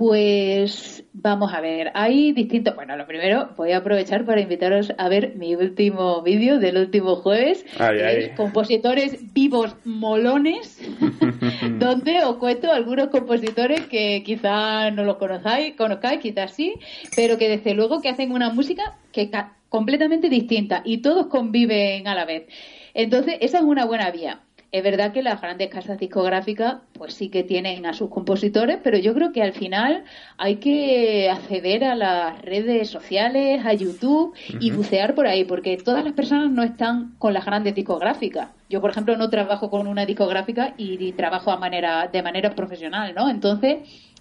[0.00, 2.74] Pues vamos a ver, hay distintos.
[2.74, 7.16] Bueno, lo primero, voy a aprovechar para invitaros a ver mi último vídeo del último
[7.16, 10.80] jueves, es compositores vivos molones,
[11.78, 16.76] donde os cuento algunos compositores que quizá no los conozcáis, conozcáis, quizás sí,
[17.14, 19.30] pero que desde luego que hacen una música que
[19.68, 22.46] completamente distinta y todos conviven a la vez.
[22.94, 24.40] Entonces, esa es una buena vía.
[24.72, 28.98] Es verdad que las grandes casas discográficas pues sí que tienen a sus compositores, pero
[28.98, 30.04] yo creo que al final
[30.38, 36.04] hay que acceder a las redes sociales, a YouTube y bucear por ahí, porque todas
[36.04, 38.50] las personas no están con las grandes discográficas.
[38.68, 43.12] Yo, por ejemplo, no trabajo con una discográfica y, trabajo a manera, de manera profesional,
[43.12, 43.28] ¿no?
[43.28, 43.78] Entonces,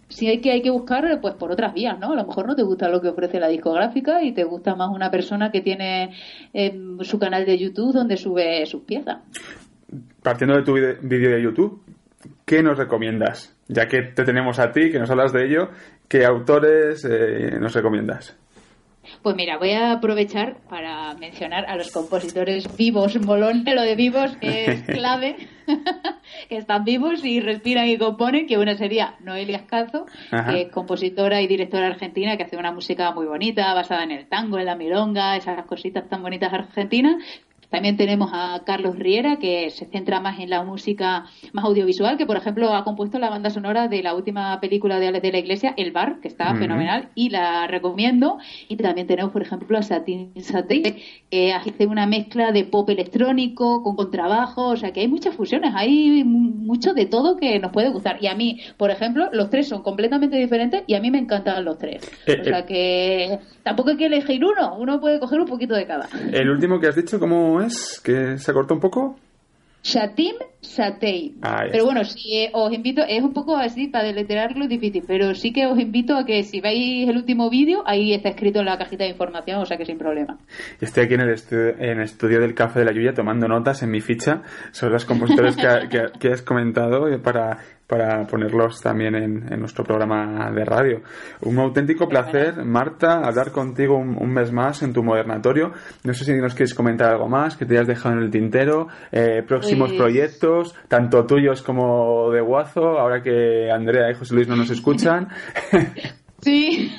[0.07, 2.13] sí hay que hay que buscar pues por otras vías, ¿no?
[2.13, 4.89] A lo mejor no te gusta lo que ofrece la discográfica y te gusta más
[4.89, 6.09] una persona que tiene
[6.53, 9.19] em, su canal de YouTube donde sube sus piezas
[10.21, 11.81] partiendo de tu vídeo de YouTube,
[12.45, 13.55] ¿qué nos recomiendas?
[13.67, 15.69] Ya que te tenemos a ti, que nos hablas de ello,
[16.07, 18.35] ¿qué autores eh, nos recomiendas?
[19.21, 24.31] Pues mira, voy a aprovechar para mencionar a los compositores vivos, molón, lo de vivos
[24.41, 25.35] es clave,
[26.49, 30.05] que están vivos y respiran y componen, que una sería Noelia Escazo,
[30.49, 34.27] que es compositora y directora argentina, que hace una música muy bonita, basada en el
[34.27, 37.15] tango, en la milonga, esas cositas tan bonitas argentinas,
[37.69, 42.25] también tenemos a Carlos Riera, que se centra más en la música más audiovisual, que
[42.25, 45.73] por ejemplo ha compuesto la banda sonora de la última película de, de la iglesia,
[45.77, 48.39] El Bar, que está fenomenal y la recomiendo.
[48.67, 50.97] Y también tenemos, por ejemplo, a Satin Saté,
[51.29, 55.73] que hace una mezcla de pop electrónico con contrabajo, o sea que hay muchas fusiones,
[55.75, 58.17] hay mucho de todo que nos puede gustar.
[58.21, 61.63] Y a mí, por ejemplo, los tres son completamente diferentes y a mí me encantan
[61.65, 62.09] los tres.
[62.25, 62.65] Eh, o sea eh.
[62.65, 66.07] que tampoco hay que elegir uno, uno puede coger un poquito de cada.
[66.31, 67.99] El último que has dicho, ¿cómo es?
[68.03, 69.15] ¿Que se cortó un poco?
[69.81, 71.35] Shatim Satei.
[71.41, 75.33] Ah, pero bueno, si eh, os invito, es un poco así para deletrearlo difícil, pero
[75.33, 78.65] sí que os invito a que si veis el último vídeo, ahí está escrito en
[78.65, 80.37] la cajita de información, o sea que sin problema.
[80.81, 83.81] Estoy aquí en el, estudio, en el estudio del Café de la Lluvia tomando notas
[83.81, 84.41] en mi ficha
[84.71, 87.59] sobre los compositores que, que has comentado para
[87.89, 91.01] para ponerlos también en, nuestro programa de radio.
[91.41, 95.71] Un auténtico placer, Marta, hablar contigo un, mes más en tu modernatorio.
[96.03, 98.87] No sé si nos quieres comentar algo más, que te hayas dejado en el tintero,
[99.11, 104.47] eh, próximos pues proyectos, tanto tuyos como de Guazo, ahora que Andrea y José Luis
[104.47, 105.27] no nos escuchan.
[106.41, 106.91] Sí.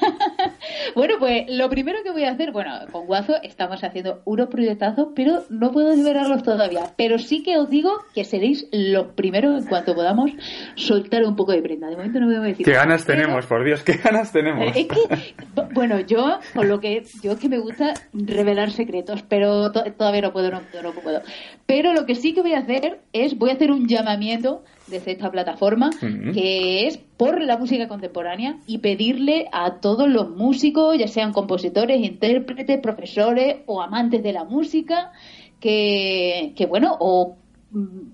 [0.94, 5.09] bueno, pues lo primero que voy a hacer, bueno, con Guazo estamos haciendo unos proyectazos,
[5.14, 6.92] pero no puedo liberarlos todavía.
[6.96, 10.31] Pero sí que os digo que seréis los primeros en cuanto podamos
[10.74, 11.88] soltar un poco de prenda.
[11.88, 12.64] De momento no voy a decir.
[12.66, 13.83] ¿Qué ganas tenemos, por Dios?
[13.83, 14.76] ¿Qué ganas tenemos?
[14.76, 15.35] Es que,
[15.72, 20.33] bueno, yo, por lo que yo es que me gusta revelar secretos, pero todavía no
[20.33, 21.22] puedo, no no puedo.
[21.66, 25.12] Pero lo que sí que voy a hacer es, voy a hacer un llamamiento desde
[25.12, 25.90] esta plataforma,
[26.35, 32.00] que es por la música contemporánea y pedirle a todos los músicos, ya sean compositores,
[32.00, 35.12] intérpretes, profesores o amantes de la música,
[35.61, 37.37] que, que bueno, o
[37.70, 38.11] mm,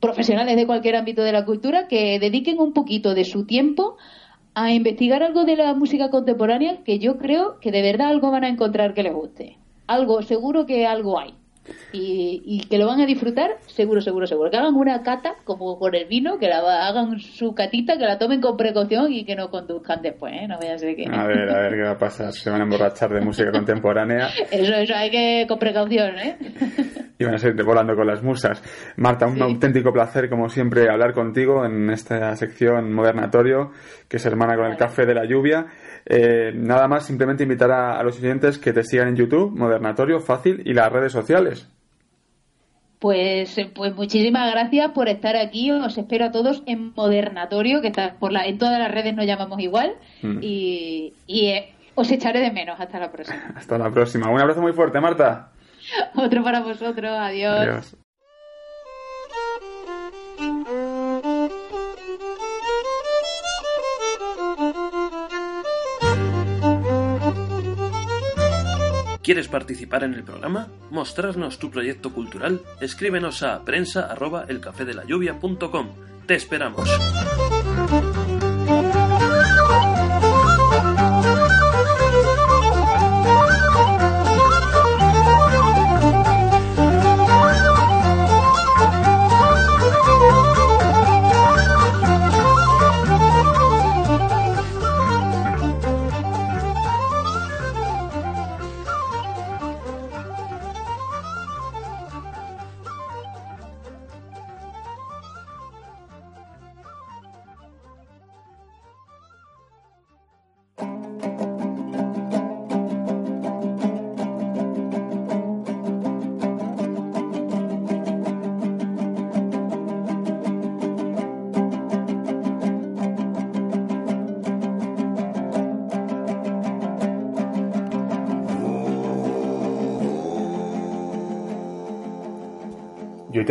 [0.00, 3.96] profesionales de cualquier ámbito de la cultura que dediquen un poquito de su tiempo
[4.54, 8.44] a investigar algo de la música contemporánea que yo creo que de verdad algo van
[8.44, 9.58] a encontrar que les guste.
[9.86, 11.34] Algo, seguro que algo hay
[11.92, 14.50] y, que lo van a disfrutar, seguro, seguro, seguro.
[14.50, 18.18] Que hagan una cata, como con el vino, que la hagan su catita, que la
[18.18, 20.48] tomen con precaución y que no conduzcan después, ¿eh?
[20.48, 21.06] No voy a ser que...
[21.06, 22.32] A ver, a ver qué va a pasar.
[22.32, 24.28] Se van a emborrachar de música contemporánea.
[24.50, 26.36] Eso, eso, hay que con precaución, ¿eh?
[27.18, 28.60] Y van a seguir volando con las musas.
[28.96, 33.70] Marta, un auténtico placer, como siempre, hablar contigo en esta sección Modernatorio,
[34.08, 35.66] que es hermana con el café de la lluvia.
[36.06, 40.62] Eh, nada más, simplemente invitar a, los oyentes que te sigan en YouTube, Modernatorio, fácil,
[40.64, 41.68] y las redes sociales.
[42.98, 45.70] Pues, eh, pues muchísimas gracias por estar aquí.
[45.72, 49.26] Os espero a todos en Modernatorio, que está por la, en todas las redes nos
[49.26, 49.94] llamamos igual.
[50.22, 50.38] Mm.
[50.40, 52.78] Y, eh, os echaré de menos.
[52.78, 53.52] Hasta la próxima.
[53.56, 54.30] Hasta la próxima.
[54.30, 55.50] Un abrazo muy fuerte, Marta.
[56.14, 57.10] Otro para vosotros.
[57.10, 57.58] Adiós.
[57.58, 57.96] Adiós.
[69.22, 70.68] ¿Quieres participar en el programa?
[70.90, 72.60] ¿Mostrarnos tu proyecto cultural?
[72.80, 74.46] Escríbenos a prensa arroba
[76.26, 76.88] Te esperamos.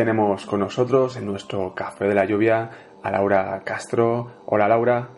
[0.02, 2.72] Tenemos con nosotros en nuestro Café de la Lluvia
[3.04, 4.42] a Laura Castro.
[4.48, 5.10] Hola Laura.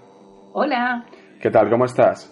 [0.52, 1.06] Hola.
[1.40, 1.70] ¿Qué tal?
[1.70, 2.30] ¿Cómo estás?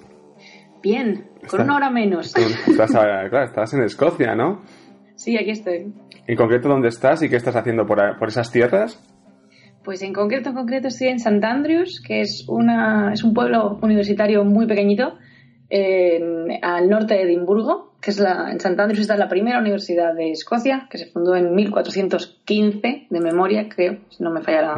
[0.83, 2.35] Bien, con una hora menos.
[2.35, 4.63] Estás, claro, estás en Escocia, ¿no?
[5.15, 5.93] Sí, aquí estoy.
[6.27, 9.01] ¿En concreto dónde estás y qué estás haciendo por, por esas tierras?
[9.85, 11.45] Pues en concreto, en concreto estoy en St.
[11.45, 15.13] Andrews, que es, una, es un pueblo universitario muy pequeñito
[16.61, 18.81] al norte de Edimburgo, que es la, en St.
[18.81, 23.99] Andrews está la primera universidad de Escocia, que se fundó en 1415, de memoria, creo,
[24.09, 24.75] si no me fallará.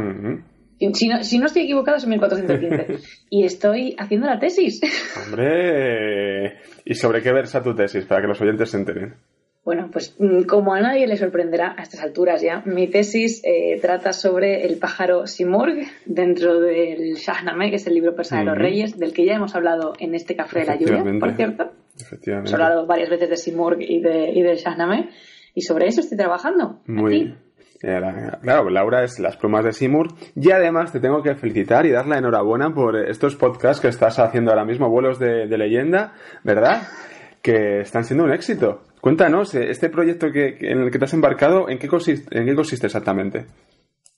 [0.93, 2.97] si, no, si, no, estoy equivocado, es en 1415.
[3.29, 4.81] y estoy haciendo la tesis.
[5.25, 8.05] Hombre, ¿y sobre qué versa tu tesis?
[8.05, 9.15] Para que los oyentes se enteren.
[9.63, 13.79] Bueno, pues mm, como a nadie le sorprenderá a estas alturas ya, mi tesis eh,
[13.81, 18.57] trata sobre el pájaro Simurg dentro del Shahnameh, que es el libro persa de los
[18.57, 21.71] reyes, del que ya hemos hablado en este Café de la Lluvia, por cierto.
[21.99, 22.49] Efectivamente.
[22.49, 25.09] Hemos hablado varias veces de Simurg y, de, y del Shahnameh,
[25.53, 26.81] y sobre eso estoy trabajando.
[26.87, 27.37] Muy bien.
[28.41, 32.07] Claro, Laura es las plumas de Simurg y además te tengo que felicitar y dar
[32.07, 36.13] la enhorabuena por estos podcasts que estás haciendo ahora mismo, vuelos de, de leyenda,
[36.45, 36.83] ¿verdad?
[37.41, 38.83] Que están siendo un éxito.
[39.01, 42.45] Cuéntanos, eh, este proyecto que, en el que te has embarcado, ¿en qué consiste, en
[42.45, 43.47] qué consiste exactamente?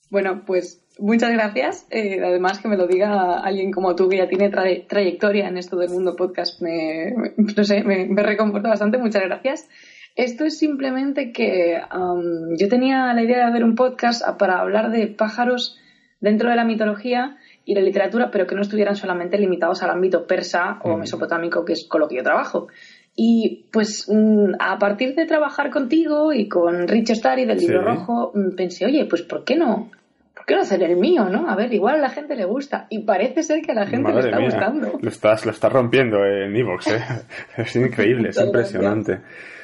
[0.10, 1.88] Bueno, pues muchas gracias.
[1.90, 5.78] Eh, además, que me lo diga alguien como tú, que ya tiene trayectoria en esto
[5.78, 8.98] del mundo podcast, me, no sé, me, reconforta bastante.
[8.98, 9.68] Muchas gracias.
[10.16, 14.90] Esto es simplemente que um, yo tenía la idea de hacer un podcast para hablar
[14.90, 15.78] de pájaros
[16.22, 20.26] dentro de la mitología y la literatura, pero que no estuvieran solamente limitados al ámbito
[20.26, 22.68] persa o mesopotámico, que es con lo que yo trabajo.
[23.16, 28.32] Y pues mm, a partir de trabajar contigo y con Rich Starry del libro rojo,
[28.34, 29.90] mm, pensé, oye, pues ¿por qué no?
[30.36, 31.50] ¿Por qué no hacer el mío, no?
[31.50, 32.88] A ver, igual a la gente le gusta.
[32.90, 35.00] Y parece ser que a la gente le está gustando.
[35.02, 37.02] Lo estás, lo estás rompiendo en Evox, ¿eh?
[37.58, 39.22] es increíble, es impresionante.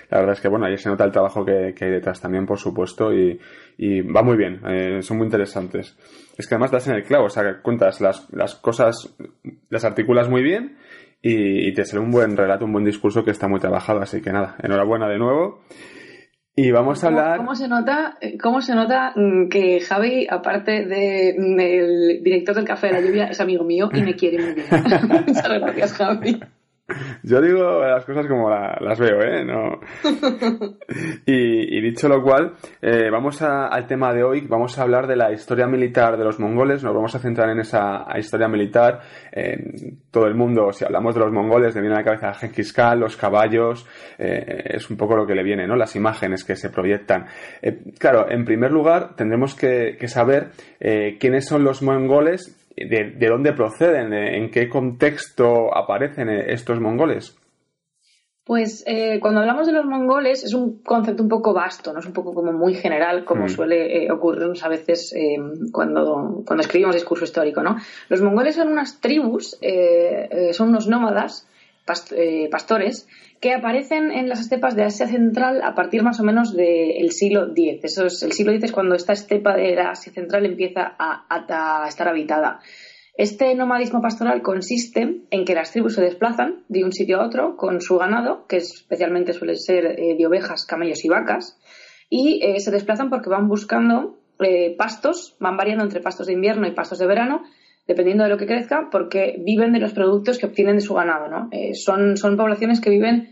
[0.10, 2.58] La verdad es que, bueno, ahí se nota el trabajo que, hay detrás también, por
[2.58, 3.40] supuesto, y,
[3.78, 5.98] y va muy bien, eh, son muy interesantes.
[6.38, 9.16] Es que además das en el clavo, o sea, cuentas las, las cosas,
[9.70, 10.78] las articulas muy bien
[11.22, 14.02] y, te sale un buen relato, un buen discurso que está muy trabajado.
[14.02, 15.62] Así que nada, enhorabuena de nuevo.
[16.56, 17.38] Y vamos a hablar.
[17.38, 22.94] ¿Cómo, se nota, cómo se nota mm, que Javi, aparte del director del Café de
[22.94, 24.68] la Lluvia, es amigo mío y me quiere muy bien?
[25.28, 26.40] Muchas gracias, Javi.
[27.24, 29.46] Yo digo las cosas como las veo, ¿eh?
[29.46, 29.80] No.
[31.26, 34.42] Y, dicho lo cual, eh, vamos al tema de hoy.
[34.42, 36.84] Vamos a hablar de la historia militar de los mongoles.
[36.84, 39.00] Nos vamos a centrar en esa historia militar.
[40.12, 43.00] todo el mundo, si hablamos de los mongoles, le viene a la cabeza Genghis Khan,
[43.00, 43.88] los caballos.
[44.18, 45.76] Eh, es un poco lo que le viene, ¿no?
[45.76, 47.26] Las imágenes que se proyectan.
[47.62, 50.50] Eh, claro, en primer lugar, tendremos que, saber
[51.20, 57.38] quiénes son los mongoles de, dónde proceden, en qué contexto aparecen estos mongoles.
[58.44, 62.06] Pues eh, cuando hablamos de los mongoles es un concepto un poco vasto, no es
[62.08, 63.50] un poco como muy general, como mm.
[63.50, 65.38] suele eh, ocurrirnos a veces eh,
[65.72, 67.78] cuando, cuando escribimos discurso histórico, ¿no?
[68.10, 69.60] Los mongoles son unas tribus,
[70.54, 71.48] son unos nómadas,
[71.86, 73.08] pastores,
[73.40, 77.52] que aparecen en las estepas de Asia Central a partir más o menos del siglo
[77.56, 77.84] X.
[77.84, 81.86] Eso es, el siglo X es cuando esta estepa de la Asia Central empieza a,
[81.88, 82.60] estar habitada.
[83.18, 87.58] Este nomadismo pastoral consiste en que las tribus se desplazan de un sitio a otro
[87.58, 91.60] con su ganado, que especialmente suele ser eh, de ovejas, camellos y vacas,
[92.10, 96.68] y eh, se desplazan porque van buscando eh, pastos, van variando entre pastos de invierno
[96.68, 97.44] y pastos de verano,
[97.88, 101.28] dependiendo de lo que crezca, porque viven de los productos que obtienen de su ganado.
[101.28, 101.50] ¿no?
[101.52, 103.30] Eh, son, son poblaciones que viven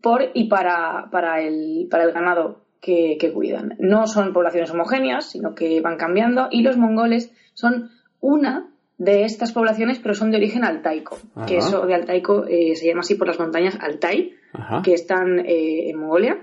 [0.00, 3.74] por y para, para, el, para el ganado que, cuidan.
[3.78, 7.90] No son poblaciones homogéneas, sino que van cambiando, y los mongoles son
[8.20, 12.86] una de estas poblaciones, pero son de origen altaico, que eso de altaico eh, se
[12.86, 14.32] llama así por las montañas Altai,
[14.82, 16.38] que están eh, en Mongolia.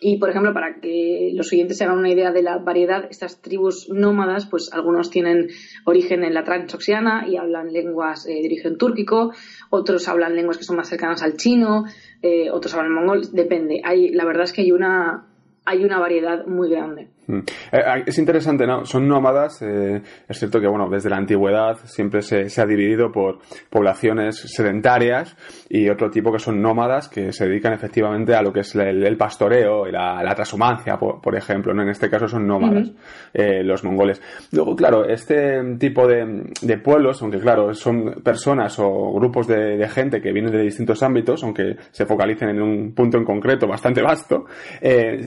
[0.00, 3.40] Y, por ejemplo, para que los oyentes se hagan una idea de la variedad, estas
[3.42, 5.48] tribus nómadas, pues algunos tienen
[5.84, 9.32] origen en la transoxiana y hablan lenguas eh, de origen túrquico,
[9.70, 11.84] otros hablan lenguas que son más cercanas al chino,
[12.22, 13.80] eh, otros hablan mongol, depende.
[13.84, 15.26] Hay, la verdad es que hay una,
[15.64, 17.08] hay una variedad muy grande.
[17.28, 17.40] Mm.
[17.72, 18.84] Eh, es interesante, ¿no?
[18.84, 19.60] Son nómadas.
[19.62, 25.36] Eh, es cierto que, bueno, desde la antigüedad siempre se, ha dividido por poblaciones sedentarias
[25.68, 29.16] y otro tipo que son nómadas que se dedican efectivamente a lo que es el,
[29.18, 31.74] pastoreo y la, la transhumancia, por, ejemplo.
[31.74, 31.82] ¿no?
[31.82, 32.90] En este caso son nómadas,
[33.34, 34.22] eh, los mongoles.
[34.52, 40.32] Luego, claro, este tipo de, pueblos, aunque claro, son personas o grupos de, gente que
[40.32, 44.46] vienen de distintos ámbitos, aunque se focalicen en un punto en concreto bastante vasto,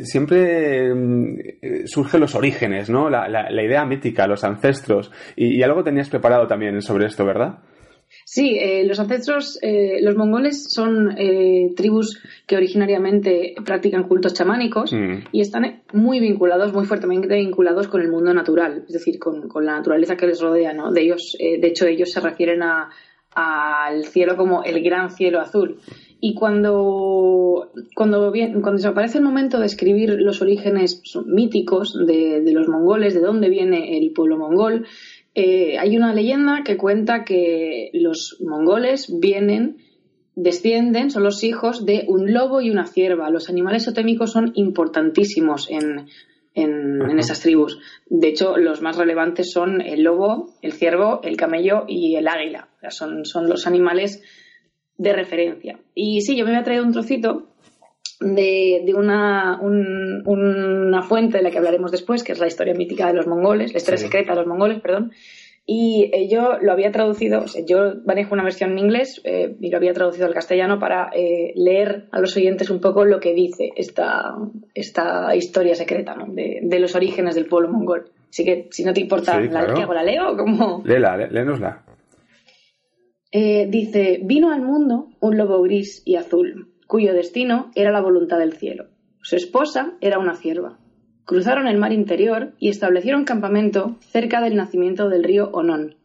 [0.04, 1.36] siempre mm,
[1.92, 3.10] surgen los orígenes, ¿no?
[3.10, 5.12] La, idea mítica, los ancestros.
[5.36, 7.60] Y, algo tenías preparado también sobre esto, ¿verdad?
[8.26, 14.94] Sí, eh, los ancestros, eh, los mongoles son eh, tribus que originariamente practican cultos chamánicos
[14.94, 15.30] mm.
[15.32, 19.78] y están muy vinculados, muy fuertemente vinculados con el mundo natural, es decir, con, la
[19.78, 20.92] naturaleza que les rodea, ¿no?
[20.92, 22.62] De ellos, de hecho, ellos se refieren
[23.34, 25.80] al cielo como el gran cielo azul.
[26.24, 32.68] Y cuando, cuando, cuando se aparece el momento de escribir los orígenes míticos de, los
[32.68, 34.86] mongoles, de dónde viene el pueblo mongol,
[35.34, 39.78] eh, hay una leyenda que cuenta que los mongoles vienen,
[40.36, 43.32] descienden, son los hijos de un lobo y una cierva.
[43.32, 46.06] Los animales totémicos son importantísimos en,
[46.54, 47.80] en, esas tribus.
[48.06, 52.68] De hecho, los más relevantes son el lobo, el ciervo, el camello y el águila.
[52.90, 54.22] son, son los animales
[54.98, 55.80] de referencia.
[55.96, 57.48] Y sí, yo me había traído un trocito
[58.20, 63.08] de, de una, una fuente de la que hablaremos después, que es la historia mítica
[63.08, 65.12] de los mongoles, la historia secreta de los mongoles, perdón.
[65.66, 69.78] Y eh, yo lo había traducido, yo manejo una versión en inglés eh, y lo
[69.78, 73.70] había traducido al castellano para eh, leer a los oyentes un poco lo que dice
[73.76, 74.36] esta,
[74.74, 76.26] esta historia secreta ¿no?
[76.34, 78.10] de, los orígenes del pueblo mongol.
[78.30, 79.94] Así que, si no te importa, ¿la, hago?
[79.94, 80.82] ¿La leo o cómo?
[80.84, 81.84] Léela, léenosla.
[83.32, 88.40] Eh, dice, vino al mundo un lobo gris y azul, cuyo destino era la voluntad
[88.40, 88.88] del cielo.
[89.22, 90.80] Su esposa era una cierva.
[91.24, 95.96] Cruzaron el mar interior y establecieron campamento cerca del nacimiento del río Onón.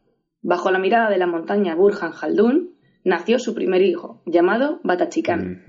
[0.41, 5.65] Bajo la mirada de la montaña Burhan Haldun nació su primer hijo, llamado Batachikán.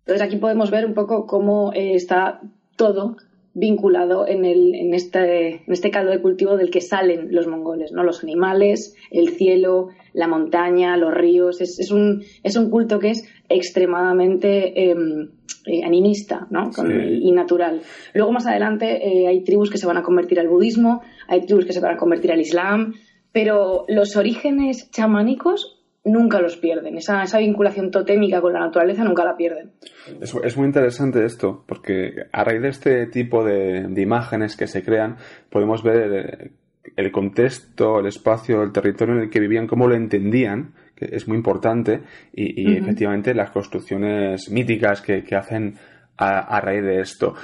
[0.00, 2.40] Entonces aquí podemos ver un poco cómo eh, está
[2.76, 3.16] todo
[3.54, 7.90] vinculado en, el, en, este, en este caldo de cultivo del que salen los mongoles,
[7.90, 8.02] ¿no?
[8.02, 11.60] Los animales, el cielo, la montaña, los ríos.
[11.60, 15.28] Es, es, un, es un culto que es extremadamente em,
[15.66, 16.70] eh, animista ¿no?
[16.88, 17.82] y, natural.
[18.14, 21.66] Luego más adelante eh, hay tribus que se van a convertir al budismo, hay tribus
[21.66, 22.94] que se van a convertir al islam,
[23.30, 26.96] pero los orígenes chamánicos nunca los pierden.
[26.96, 29.72] Esa, esa vinculación totémica con la naturaleza nunca la pierden.
[30.20, 34.82] Es, es, muy interesante esto, porque a raíz de este tipo de, imágenes que se
[34.82, 35.16] crean,
[35.50, 36.52] podemos ver
[36.96, 41.26] el, contexto, el espacio, el territorio en el que vivían, cómo lo entendían, que es
[41.28, 45.76] muy importante, y, efectivamente las construcciones míticas que, que hacen
[46.18, 47.34] a, raíz de esto.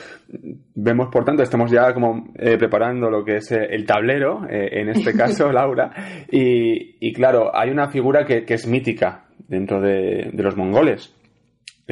[0.74, 4.80] Vemos, por tanto, estamos ya como eh, preparando lo que es eh, el tablero, eh,
[4.80, 5.92] en este caso, Laura,
[6.30, 11.14] y, claro, hay una figura que, es mítica dentro de, los mongoles.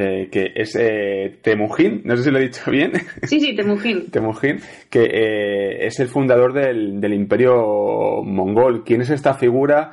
[0.01, 2.93] Eh, que es eh, Temujin, no sé si lo he dicho bien.
[3.25, 4.11] Sí, sí, Temujin.
[4.11, 8.83] Temujin, que eh, es el fundador del, imperio mongol.
[8.85, 9.93] ¿Quién es esta figura?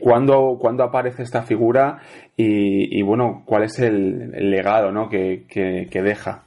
[0.00, 2.00] ¿cuándo, ¿cuándo, aparece esta figura?
[2.36, 5.08] Y, bueno, ¿cuál es el, legado ¿no?
[5.08, 6.44] que, que deja?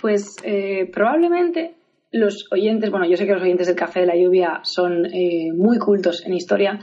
[0.00, 0.36] Pues
[0.92, 1.76] probablemente
[2.12, 5.52] los oyentes, bueno, yo sé que los oyentes del Café de la Lluvia son eh,
[5.54, 6.78] muy cultos en historia,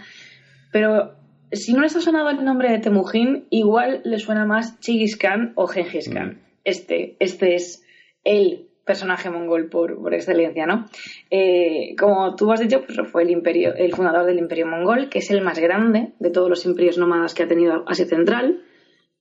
[0.72, 1.16] pero
[1.54, 5.54] si no les ha sonado el nombre de Temujin, igual les suena más Chigis Khan
[5.56, 6.28] o Genghis Khan.
[6.28, 6.40] Mm.
[6.64, 7.86] Este, este es
[8.24, 10.88] el personaje mongol por, excelencia, ¿no?
[11.30, 15.20] Eh, como tú has dicho, pues fue el imperio, el fundador del imperio mongol, que
[15.20, 18.62] es el más grande de todos los imperios nómadas que ha tenido Asia Central.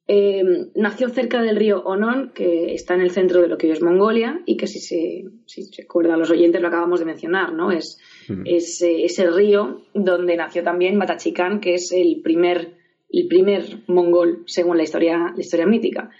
[0.08, 0.42] Eh,
[0.74, 3.82] nació cerca del río Onon, que está en el centro de lo que hoy es
[3.82, 7.70] Mongolia, y que si se, si se acuerdan los oyentes lo acabamos de mencionar, ¿no?
[7.70, 7.98] Es,
[8.28, 8.44] mm.
[8.46, 12.74] el río donde nació también Batachikán, que es el primer,
[13.10, 16.10] el primer mongol, según la historia, la historia mítica.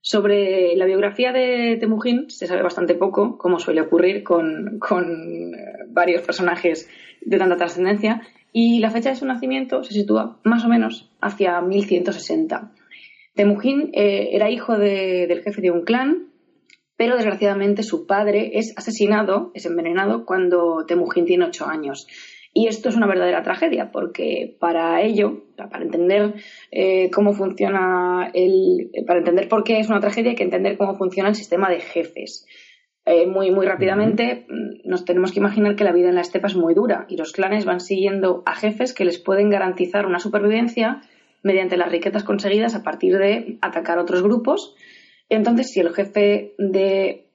[0.00, 5.84] Sobre la biografía de Temujin se sabe bastante poco, como suele ocurrir con, con eh,
[5.88, 6.88] varios personajes
[7.20, 11.60] de tanta trascendencia, y la fecha de su nacimiento se sitúa más o menos hacia
[11.60, 12.72] 1160.
[13.34, 16.27] Temujin eh, era hijo del jefe de un clan,
[16.98, 22.08] pero desgraciadamente su padre es asesinado, es envenenado cuando Temujin tiene ocho años.
[22.52, 26.34] Y esto es una verdadera tragedia, porque para ello, para entender
[26.72, 28.90] eh, cómo funciona el.
[29.06, 31.78] para entender por qué es una tragedia, hay que entender cómo funciona el sistema de
[31.78, 32.46] jefes.
[33.06, 36.48] Eh, muy, muy rápidamente mm, nos tenemos que imaginar que la vida en la estepa
[36.48, 40.18] es muy dura y los clanes van siguiendo a jefes que les pueden garantizar una
[40.18, 41.00] supervivencia
[41.44, 44.74] mediante las riquezas conseguidas a partir de atacar otros grupos.
[45.28, 47.26] Entonces, si el jefe de.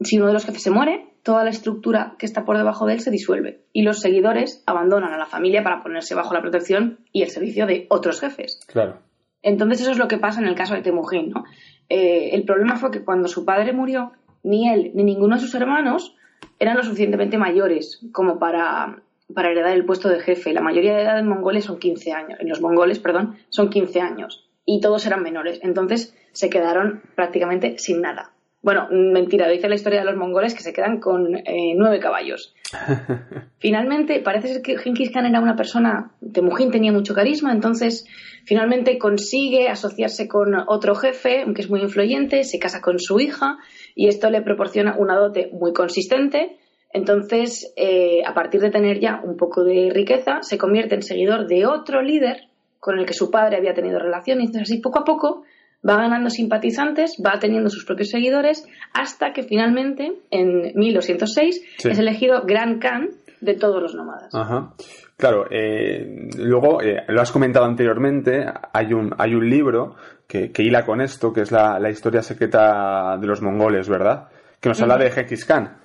[0.00, 2.94] Si uno de los jefes se muere, toda la estructura que está por debajo de
[2.94, 6.98] él se disuelve y los seguidores abandonan a la familia para ponerse bajo la protección
[7.12, 8.60] y el servicio de otros jefes.
[8.66, 8.98] Claro.
[9.40, 11.44] Entonces, eso es lo que pasa en el caso de Temujin, ¿no?
[11.88, 14.12] Eh, el problema fue que cuando su padre murió,
[14.42, 16.14] ni él ni ninguno de sus hermanos
[16.58, 19.02] eran lo suficientemente mayores como para
[19.34, 20.52] para heredar el puesto de jefe.
[20.52, 24.00] La mayoría de edad en mongoles son 15 años, en los mongoles, perdón, son 15
[24.00, 25.60] años y todos eran menores.
[25.62, 28.30] Entonces se quedaron prácticamente sin nada.
[28.62, 32.54] Bueno, mentira, dice la historia de los mongoles que se quedan con eh, nueve caballos.
[33.58, 38.06] finalmente, parece ser que Genghis Khan era una persona, Temujin tenía mucho carisma, entonces
[38.44, 43.58] finalmente consigue asociarse con otro jefe, que es muy influyente, se casa con su hija
[43.94, 46.56] y esto le proporciona una dote muy consistente
[46.94, 51.48] entonces, eh, a partir de tener ya un poco de riqueza, se convierte en seguidor
[51.48, 52.48] de otro líder
[52.84, 54.42] con el que su padre había tenido relación.
[54.42, 55.44] Y entonces, así poco a poco
[55.88, 62.42] va ganando simpatizantes, va teniendo sus propios seguidores, hasta que finalmente, en 1206, es elegido
[62.44, 63.08] Gran Khan
[63.40, 64.34] de todos los nómadas.
[64.34, 64.74] Ajá.
[65.16, 70.84] Claro, eh, luego, eh, lo has comentado anteriormente, hay un, hay un libro que, hila
[70.84, 74.28] con esto, que es la, historia secreta de los mongoles, ¿verdad?
[74.60, 75.78] Que nos habla de Genghis Khan.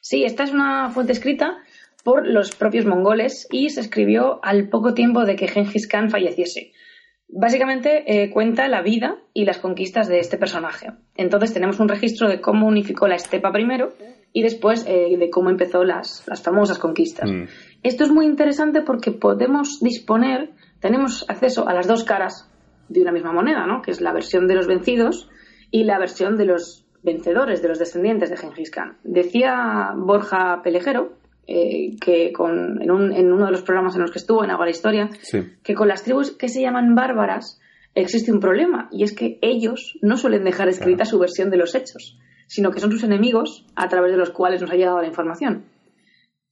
[0.00, 1.58] Sí, esta es una fuente escrita
[2.04, 6.72] por los propios mongoles y se escribió al poco tiempo de que Genghis Khan falleciese.
[7.28, 10.92] Básicamente eh, cuenta la vida y las conquistas de este personaje.
[11.16, 13.94] Entonces tenemos un registro de cómo unificó la estepa primero
[14.32, 17.30] y después eh, de cómo empezó las, famosas conquistas.
[17.30, 17.44] Mm.
[17.82, 20.50] Esto es muy interesante porque podemos disponer,
[20.80, 22.50] tenemos acceso a las dos caras
[22.88, 23.80] de una misma moneda, ¿no?
[23.80, 25.30] que es la versión de los vencidos
[25.70, 28.98] y la versión de los vencedores de los descendientes de Genghis Khan.
[29.04, 34.44] Decía Borja Pelejero, eh, que con, en, uno de los programas en los que estuvo
[34.44, 35.10] en Agua la Historia,
[35.62, 37.60] que con las tribus que se llaman bárbaras
[37.94, 41.74] existe un problema, y es que ellos no suelen dejar escrita su versión de los
[41.74, 45.06] hechos, sino que son sus enemigos a través de los cuales nos ha llegado la
[45.06, 45.64] información.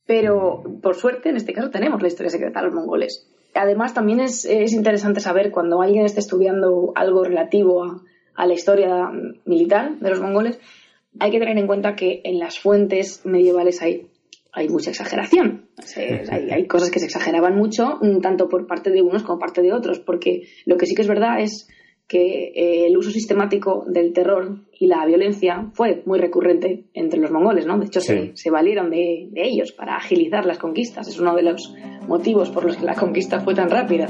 [0.06, 3.28] Pero, por suerte, en este caso tenemos la historia secreta de los mongoles.
[3.54, 8.02] Además, también es, es interesante saber cuando alguien esté estudiando algo relativo a,
[8.34, 9.10] a la historia
[9.44, 10.58] militar de los mongoles,
[11.20, 14.08] hay que tener en cuenta que en las fuentes medievales hay,
[14.52, 15.66] hay mucha exageración.
[16.30, 19.62] hay, cosas que se exageraban mucho, mm, tanto por parte de unos como por parte
[19.62, 21.68] de otros, porque lo que sí que es verdad es
[22.06, 27.30] que eh, el uso sistemático del terror y la violencia fue muy recurrente entre los
[27.30, 27.78] mongoles, ¿no?
[27.78, 31.08] De hecho, se, valieron de, de, ellos para agilizar las conquistas.
[31.08, 31.74] Es uno de los
[32.06, 34.08] motivos por los que la conquista fue tan rápida.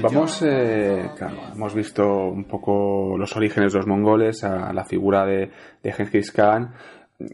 [0.00, 5.24] Vamos, eh, claro, hemos visto un poco los orígenes de los mongoles, a la figura
[5.26, 5.50] de,
[5.82, 6.72] de Genghis Khan,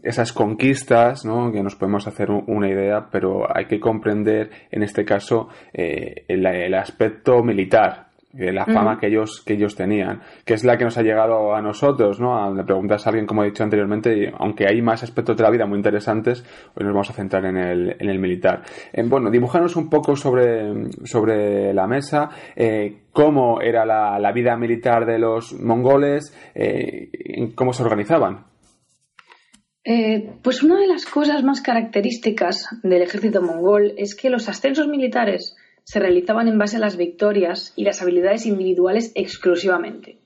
[0.03, 1.51] esas conquistas, ¿no?
[1.51, 6.25] que nos podemos hacer un- una idea, pero hay que comprender en este caso eh,
[6.27, 8.06] el aspecto militar,
[8.37, 11.55] eh, la fama que ellos que ellos tenían, que es la que nos ha llegado
[11.55, 12.37] a nosotros, ¿no?
[12.37, 15.43] A- Le preguntas a alguien, como he dicho anteriormente, y aunque hay más aspectos de
[15.43, 16.43] la vida muy interesantes,
[16.75, 18.63] hoy nos vamos a centrar en el, en el militar.
[18.93, 24.55] Eh, bueno, dibujanos un poco sobre, sobre la mesa, eh, cómo era la, la vida
[24.55, 26.31] militar de los mongoles,
[27.55, 28.45] cómo se organizaban.
[29.83, 34.87] Eh, pues una de las cosas más características del ejército mongol es que los ascensos
[34.87, 35.55] militares
[35.87, 40.17] se realizaban en base a las victorias y las habilidades individuales exclusivamente.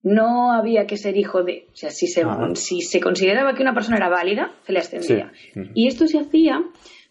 [0.00, 1.66] No había que ser hijo de.
[1.72, 2.50] O sea, si se, Ah.
[2.54, 5.32] si se consideraba que una persona era válida, se le ascendía.
[5.52, 5.60] Sí.
[5.74, 6.62] Y esto se hacía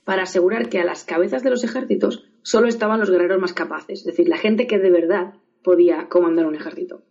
[0.06, 4.00] para asegurar que a las cabezas de los ejércitos solo estaban los guerreros más capaces,
[4.00, 7.02] es decir, la gente que de verdad podía comandar un ejército.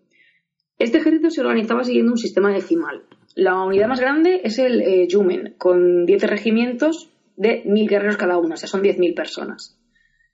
[0.78, 3.02] Este ejército se organizaba siguiendo un sistema decimal.
[3.34, 8.38] La unidad más grande es el eh, Yumen, con 10 regimientos de 1.000 guerreros cada
[8.38, 9.75] uno, o sea, son 10.000 personas.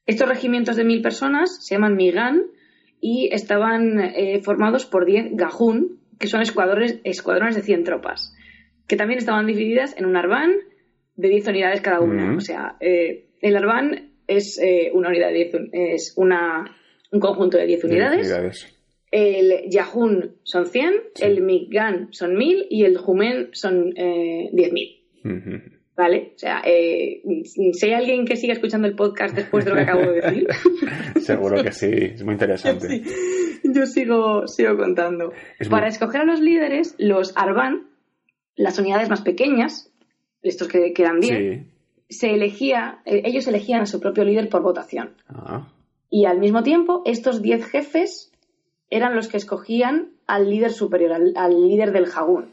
[0.06, 2.42] Estos regimientos de 1.000 personas se llaman Migan
[3.00, 8.34] y estaban eh, formados por 10 Gahun, que son escuadrones, escuadrones de 100 tropas,
[8.86, 10.52] que también estaban divididas en un Arban
[11.16, 12.28] de 10 unidades cada una.
[12.28, 12.36] Ujú.
[12.38, 16.64] O sea, eh, el Arban es eh, una unidad de 10 un- es una,
[17.10, 18.20] un conjunto de 10 unidades.
[18.26, 18.78] Unidades.
[19.10, 21.24] El Yahun son 100, Sí.
[21.24, 25.02] el Migan son 1000 y el Jumen son eh, 10.000.
[25.24, 25.71] Ujú.
[25.94, 26.32] ¿Vale?
[26.36, 29.82] O sea, eh, si hay alguien que siga escuchando el podcast después de lo que
[29.82, 30.46] acabo de decir,
[31.20, 32.88] Seguro que sí, es muy interesante.
[32.88, 33.02] sí,
[33.64, 35.32] yo sigo, sigo contando.
[35.58, 37.88] Es Para muy- escoger a los líderes, los Arban,
[38.56, 39.90] las unidades más pequeñas,
[40.42, 41.66] estos que quedan 10, Sí.
[42.08, 45.10] se elegía, eh, ellos elegían a su propio líder por votación.
[45.28, 45.68] Ah,
[46.10, 48.32] Y al mismo tiempo, estos 10 jefes
[48.90, 52.46] eran los que escogían al líder superior, al, al líder del Jagún.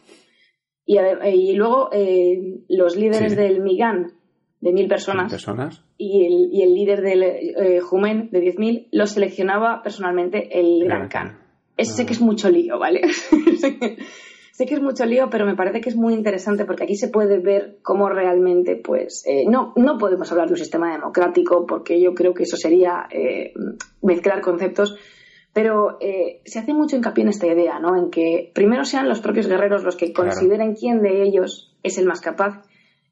[0.91, 3.37] Y, luego eh, los líderes Sí.
[3.37, 4.13] del Migan,
[4.59, 5.83] de mil ¿cien personas, personas?
[5.99, 11.07] y el, y el líder del eh, Jumen, de 10.000, los seleccionaba personalmente el Gran
[11.07, 11.37] Khan.
[11.77, 12.05] Sé Ah.
[12.07, 13.01] que es mucho lío, ¿vale?
[13.57, 13.97] sé, que,
[14.51, 17.09] sé que es mucho lío, pero me parece que es muy interesante porque aquí se
[17.09, 22.01] puede ver cómo realmente, pues, eh, no, no podemos hablar de un sistema democrático porque
[22.01, 23.53] yo creo que eso sería eh,
[24.01, 24.95] mezclar conceptos,
[25.53, 27.95] pero eh, se hace mucho hincapié en esta idea, ¿no?
[27.97, 30.29] En que primero sean los propios guerreros los que Claro.
[30.29, 32.61] consideren quién de ellos es el más capaz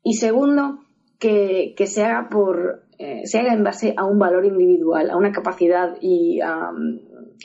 [0.04, 0.80] y segundo,
[1.20, 5.18] que, que se haga por eh, se haga en base a un valor individual, a
[5.18, 6.70] una capacidad y a,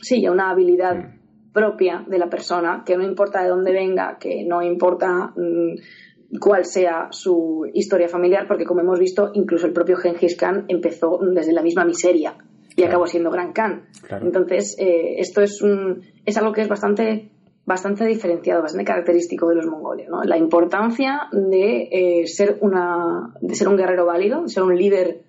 [0.00, 1.52] sí, a una habilidad Mm.
[1.52, 6.64] propia de la persona, que no importa de dónde venga, que no importa mm, cuál
[6.64, 11.52] sea su historia familiar, porque como hemos visto, incluso el propio Genghis Khan empezó desde
[11.52, 12.34] la misma miseria
[12.72, 12.90] y Claro.
[12.90, 13.86] acabó siendo Gran Khan.
[14.06, 14.26] Claro.
[14.26, 17.28] Entonces, eh, esto es, un, es algo que es bastante
[17.64, 20.24] bastante diferenciado, bastante característico de los mongoles, ¿no?
[20.24, 25.22] La importancia de eh, ser una de ser un guerrero válido, de ser un líder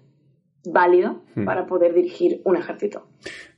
[0.65, 1.45] válido Hmm.
[1.45, 3.05] para poder dirigir un ejército.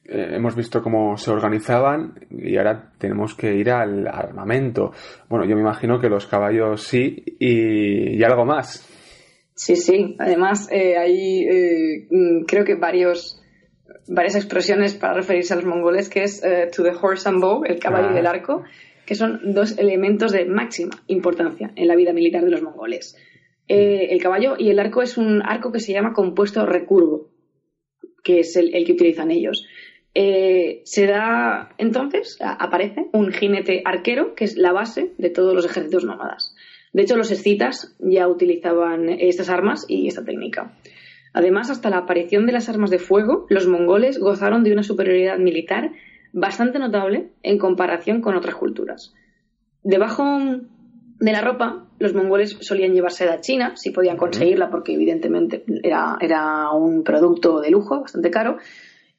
[0.03, 4.91] Eh, hemos visto cómo se organizaban y ahora tenemos que ir al armamento.
[5.29, 8.87] Bueno, yo me imagino que los caballos sí y, y algo más.
[9.53, 10.15] Sí, sí.
[10.19, 13.41] Además, eh, hay eh, mm, creo que varios
[14.07, 17.63] varias expresiones para referirse a los mongoles, que es eh, to the horse and bow,
[17.65, 18.15] el caballo Ah.
[18.15, 18.63] y el arco,
[19.05, 23.15] que son dos elementos de máxima importancia en la vida militar de los mongoles.
[23.67, 27.29] Eh, el caballo y el arco es un arco que se llama compuesto recurvo,
[28.23, 29.65] que es el, el que utilizan ellos.
[30.13, 35.53] Eh, se da entonces, a- aparece un jinete arquero, que es la base de todos
[35.53, 36.55] los ejércitos nómadas.
[36.93, 40.73] De hecho, los escitas ya utilizaban estas armas y esta técnica.
[41.35, 45.37] Además, hasta la aparición de las armas de fuego, los mongoles gozaron de una superioridad
[45.37, 45.91] militar
[46.31, 49.13] bastante notable en comparación con otras culturas.
[49.83, 50.23] Debajo
[51.19, 56.15] de la ropa, los mongoles solían llevar seda china, si podían conseguirla, porque evidentemente era,
[56.21, 58.57] era un producto de lujo, bastante caro.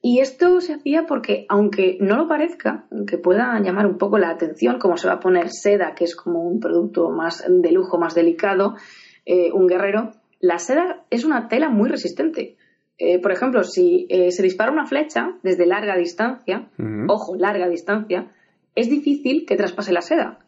[0.00, 4.30] Y esto se hacía porque, aunque no lo parezca, aunque pueda llamar un poco la
[4.30, 7.98] atención, como se va a poner seda, que es como un producto más de lujo,
[7.98, 8.74] más delicado,
[9.26, 12.56] eh, un guerrero, la seda es una tela muy resistente.
[12.98, 16.68] Eh, por ejemplo, si eh, se dispara una flecha desde larga distancia,
[17.08, 18.32] ojo, larga distancia,
[18.74, 20.38] es difícil que traspase la seda.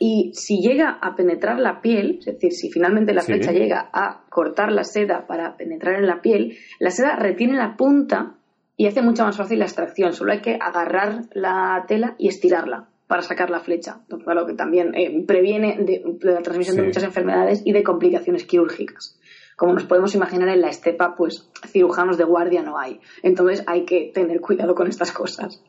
[0.00, 3.32] Y si llega a penetrar la piel, es decir, si finalmente la Sí.
[3.32, 7.76] flecha llega a cortar la seda para penetrar en la piel, la seda retiene la
[7.76, 8.34] punta
[8.76, 10.12] y hace mucho más fácil la extracción.
[10.12, 12.88] Solo hay que agarrar la tela y estirarla.
[13.06, 17.02] Para sacar la flecha, lo que también eh, previene de, de la transmisión de muchas
[17.02, 19.18] enfermedades y de complicaciones quirúrgicas.
[19.56, 23.00] Como nos podemos imaginar en la estepa, pues cirujanos de guardia no hay.
[23.22, 25.62] Entonces hay que tener cuidado con estas cosas.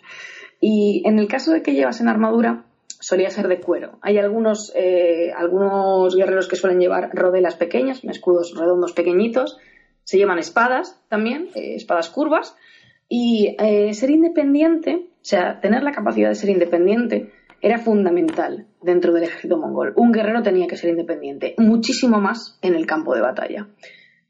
[0.59, 3.99] Y en el caso de que llevasen armadura, solía ser de cuero.
[4.01, 9.57] Hay algunos, eh, algunos guerreros que suelen llevar rodelas pequeñas, escudos redondos pequeñitos.
[10.03, 12.55] Se llaman espadas también, eh, espadas curvas.
[13.07, 13.55] Y
[13.91, 19.57] ser independiente, o sea, tener la capacidad de ser independiente, era fundamental dentro del ejército
[19.57, 19.91] mongol.
[19.95, 23.67] Un guerrero tenía que ser independiente, muchísimo más en el campo de batalla.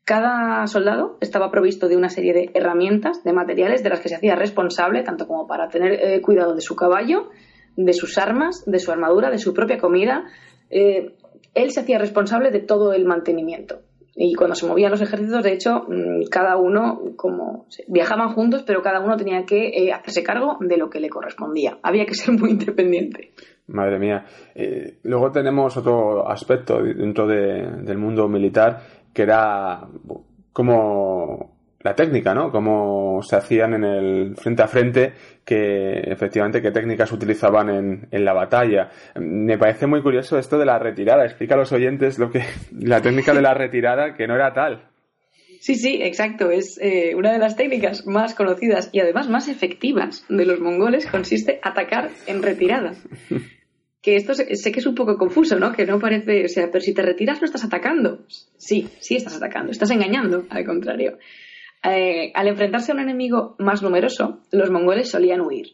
[0.05, 4.15] Cada soldado estaba provisto de una serie de herramientas, de materiales de las que se
[4.15, 7.29] hacía responsable, tanto como para tener eh, cuidado de su caballo,
[7.75, 10.23] de sus armas, de su armadura, de su propia comida.
[10.69, 11.17] Eh,
[11.55, 13.81] él se hacía responsable de todo el mantenimiento.
[14.17, 18.81] Y cuando se movían los ejércitos, de hecho, mm, cada uno, como viajaban juntos, pero
[18.81, 21.77] cada uno tenía que eh, hacerse cargo de lo que le correspondía.
[21.83, 23.31] Había que ser muy independiente.
[23.67, 24.25] Madre mía.
[24.53, 28.79] Eh, luego tenemos otro aspecto dentro de- del mundo militar
[29.13, 29.85] que era
[30.53, 31.54] como
[31.85, 32.51] la técnica, ¿no?
[32.51, 35.13] Cómo se hacían en el frente a frente,
[35.45, 38.89] que efectivamente qué técnicas utilizaban en, en la batalla.
[39.19, 41.25] Me parece muy curioso esto de la retirada.
[41.25, 44.89] Explica a los oyentes lo que la técnica de la retirada que no era tal.
[45.59, 46.49] Sí, sí, exacto.
[46.49, 51.05] Es eh, una de las técnicas más conocidas y además más efectivas de los mongoles
[51.05, 52.93] consiste atacar en retirada.
[54.01, 55.73] Que esto sé que es un poco confuso, ¿no?
[55.73, 58.23] Que no parece, o sea, pero si te retiras no estás atacando.
[58.55, 61.17] Sí, sí estás atacando, estás engañando, al contrario.
[61.87, 65.67] Eh, al enfrentarse a un enemigo más numeroso, los mongoles solían huir.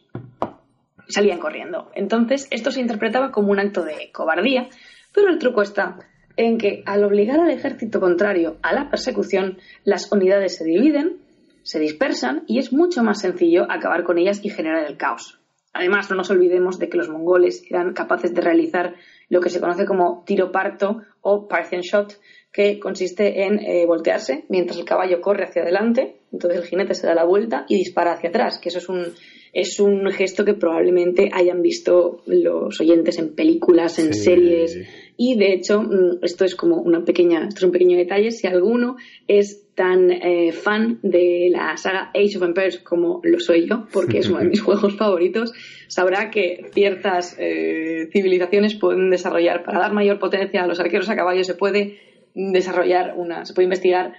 [1.08, 1.90] Salían corriendo.
[1.94, 4.68] Entonces, esto se interpretaba como un acto de cobardía,
[5.14, 5.98] pero el truco está
[6.36, 11.18] en que al obligar al ejército contrario a la persecución, las unidades se dividen,
[11.62, 15.38] se dispersan y es mucho más sencillo acabar con ellas y generar el caos.
[15.74, 18.94] Además, no nos olvidemos de que los mongoles eran capaces de realizar
[19.30, 22.18] lo que se conoce como tiro parto o Parthian shot,
[22.52, 27.06] que consiste en eh, voltearse mientras el caballo corre hacia adelante, entonces el jinete se
[27.06, 29.06] da la vuelta y dispara hacia atrás, que eso es un,
[29.54, 34.20] es un gesto que probablemente hayan visto los oyentes en películas, en Sí.
[34.20, 34.86] series,
[35.16, 38.30] y de hecho, mm, esto es como una pequeña, esto es un pequeño detalle.
[38.30, 38.96] Si alguno
[39.28, 44.18] es tan eh, fan de la saga Age of Empires como lo soy yo, porque
[44.18, 45.52] es uno de mis juegos favoritos,
[45.88, 51.16] sabrá que ciertas eh, civilizaciones pueden desarrollar, para dar mayor potencia a los arqueros a
[51.16, 54.12] caballo, se puede desarrollar una, se puede investigar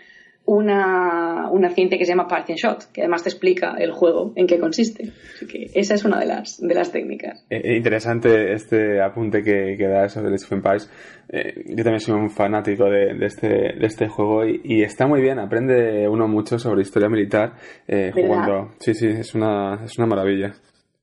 [0.46, 4.46] una, una ciencia que se llama Parthian Shot, que además te explica el juego en
[4.46, 5.12] qué consiste.
[5.36, 7.46] Así que esa es una de las, de las técnicas.
[7.50, 10.92] Eh, eh, interesante este apunte que, que da sobre Age of Empires.
[11.30, 15.08] Eh, yo también soy un fanático de, de este, de este juego y, y está
[15.08, 17.54] muy bien, aprende uno mucho sobre historia militar
[17.88, 18.72] eh, jugando.
[18.80, 20.52] Sí, sí, es una, es una maravilla.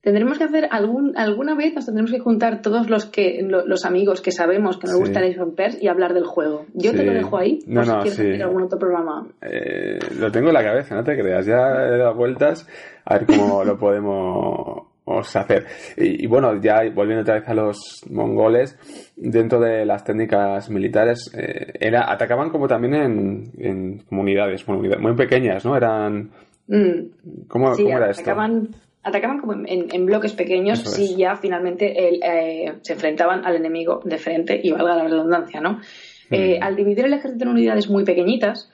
[0.01, 3.85] Tendremos que hacer algún, alguna vez, nos tendremos que juntar todos los que lo- los
[3.85, 4.99] amigos que sabemos que nos Sí.
[5.01, 6.65] gusta el Age of Empires y hablar del juego.
[6.73, 8.27] Yo te lo dejo ahí, No, por si no, quieres sí.
[8.29, 9.27] hacer algún otro programa.
[9.41, 11.45] Eh, lo tengo en la cabeza, no te creas.
[11.45, 12.67] Ya he dado vueltas
[13.05, 15.65] a ver cómo lo podemos hacer.
[15.97, 17.77] Y, y bueno, ya volviendo otra vez a los
[18.09, 18.77] mongoles,
[19.15, 25.63] dentro de las técnicas militares, eh, era, atacaban como también en, en comunidades, muy pequeñas,
[25.63, 25.75] ¿no?
[25.77, 26.31] Eran...
[26.67, 27.45] Mm.
[27.47, 28.23] ¿Cómo, cómo era esto?
[29.03, 30.95] Atacaban, como en, en- en bloques pequeños Eso es.
[30.95, 35.59] si ya finalmente el, eh, se enfrentaban al enemigo de frente y valga la redundancia,
[35.61, 35.79] ¿no?
[36.29, 38.69] Eh, al dividir el ejército en unidades muy pequeñitas,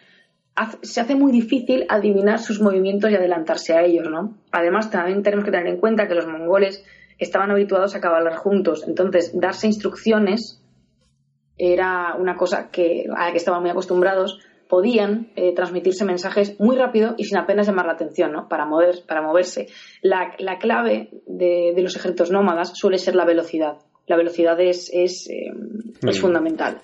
[0.55, 4.36] haz- se hace muy difícil adivinar sus movimientos y adelantarse a ellos, ¿no?
[4.51, 6.84] Además, también tenemos que tener en cuenta que los mongoles
[7.17, 10.61] estaban habituados a cabalgar juntos, entonces darse instrucciones
[11.57, 14.39] era una cosa que, a la que estaban muy acostumbrados,
[14.70, 18.47] podían eh, transmitirse mensajes muy rápido y sin apenas llamar la atención, ¿no?
[18.47, 19.68] Para, mover, para moverse.
[20.01, 23.78] La, la clave de, de los ejércitos nómadas suele ser la velocidad.
[24.07, 25.51] La velocidad es, es, eh,
[26.07, 26.22] es Mm.
[26.22, 26.78] fundamental.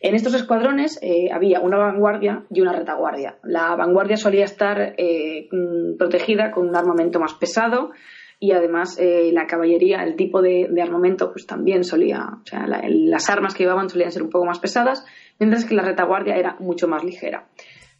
[0.00, 3.36] En estos escuadrones eh, había una vanguardia y una retaguardia.
[3.42, 7.90] La vanguardia solía estar eh, mm, protegida con un armamento más pesado
[8.38, 12.66] y además eh, la caballería, el tipo de, de armamento, pues también solía, o sea,
[12.66, 15.04] la- las armas que llevaban solían ser un poco más pesadas,
[15.40, 17.48] mientras que la retaguardia era mucho más ligera.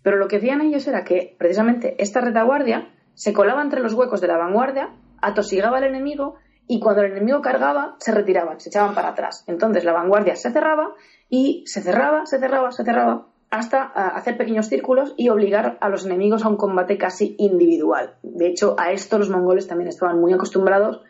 [0.03, 4.21] Pero lo que hacían ellos era que precisamente esta retaguardia se colaba entre los huecos
[4.21, 6.37] de la vanguardia, atosigaba al enemigo
[6.67, 9.45] y cuando el enemigo cargaba se retiraban, se echaban para atrás.
[9.47, 10.95] Entonces la vanguardia se cerraba
[11.29, 15.89] y se cerraba, se cerraba, se cerraba hasta ah, hacer pequeños círculos y obligar a
[15.89, 18.15] los enemigos a un combate casi individual.
[18.23, 21.03] De hecho, a esto los mongoles también estaban muy acostumbrados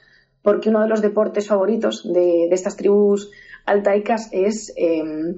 [0.42, 3.30] porque uno de los deportes favoritos de, estas tribus
[3.66, 5.34] altaicas es eh,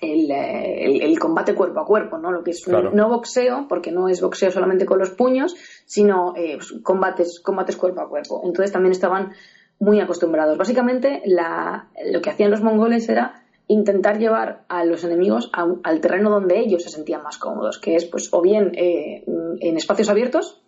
[0.00, 2.30] el, eh, el- el combate cuerpo a cuerpo, ¿no?
[2.30, 2.90] Lo que es Claro.
[2.92, 5.54] no boxeo, porque no es boxeo solamente con los puños,
[5.86, 8.40] sino eh, combates, combates cuerpo a cuerpo.
[8.44, 9.32] Entonces también estaban
[9.80, 10.56] muy acostumbrados.
[10.58, 16.00] Básicamente, la- lo que hacían los mongoles era intentar llevar a los enemigos a al
[16.00, 19.24] terreno donde ellos se sentían más cómodos, que es, pues, o bien eh,
[19.60, 20.62] en espacios abiertos,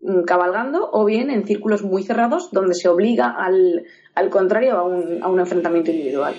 [0.00, 4.82] mm, cabalgando, o bien en círculos muy cerrados, donde se obliga al, al contrario a
[4.82, 6.34] un, a un enfrentamiento individual.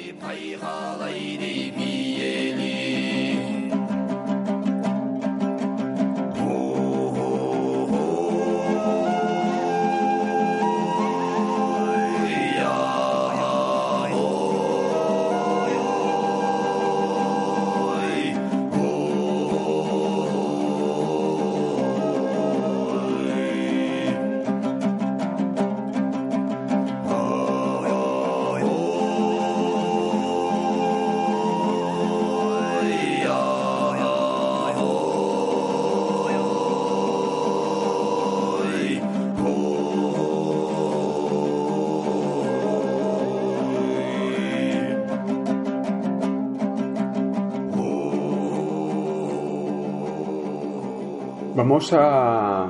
[51.94, 52.70] A,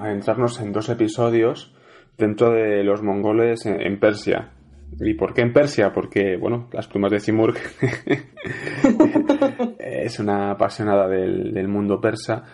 [0.00, 1.74] a entrarnos en dos episodios
[2.16, 4.52] dentro de los mongoles en, Persia.
[5.00, 5.92] ¿Y por qué en Persia?
[5.92, 7.56] Porque, bueno, las plumas de Simurg
[9.78, 12.44] es una apasionada del, del mundo persa.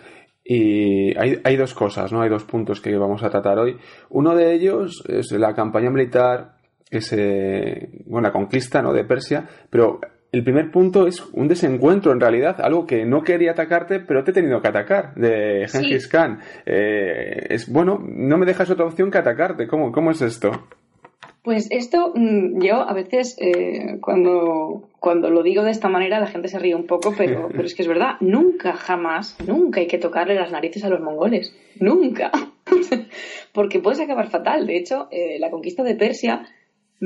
[0.43, 2.21] Y hay, hay dos cosas, ¿no?
[2.21, 3.77] Hay dos puntos que vamos a tratar hoy.
[4.09, 6.57] Uno de ellos es la campaña militar
[6.89, 8.93] que se, bueno, la conquista, ¿no?
[8.93, 9.99] De Persia, pero
[10.33, 14.31] el primer punto es un desencuentro en realidad, algo que no quería atacarte, pero te
[14.31, 15.77] he tenido que atacar, de Sí.
[15.77, 16.39] Genghis Khan.
[16.65, 19.67] Eh, es bueno, no me dejas otra opción que atacarte.
[19.67, 20.49] ¿Cómo, cómo es esto?
[21.43, 26.27] Pues esto, mm, yo a veces eh, cuando, cuando lo digo de esta manera la
[26.27, 29.87] gente se ríe un poco, pero, pero es que es verdad, nunca, jamás, nunca hay
[29.87, 32.31] que tocarle las narices a los mongoles, nunca,
[33.53, 34.65] porque puedes acabar fatal.
[34.65, 36.47] De hecho, eh, la conquista de Persia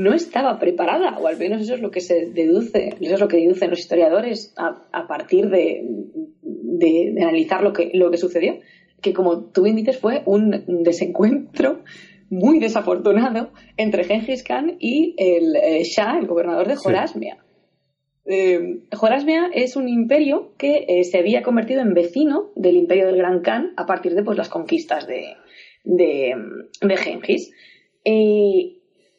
[0.03, 3.27] no estaba preparada, o al menos eso es lo que se deduce, eso es lo
[3.27, 5.81] que deducen los historiadores a, a partir de,
[6.41, 8.59] de- de analizar lo que, lo que sucedió,
[9.01, 11.79] que como tú bien dices fue un desencuentro
[12.29, 16.81] muy desafortunado entre Genghis Khan y el eh, Shah, el gobernador de Sí.
[16.83, 17.37] Jorasmia.
[18.25, 18.59] Eh,
[18.93, 23.39] Jorasmia es un imperio que eh, se había convertido en vecino del imperio del Gran
[23.41, 25.23] Khan a partir de pues, las conquistas de,
[25.85, 26.35] de,
[26.81, 27.49] de Genghis.
[28.03, 28.76] Y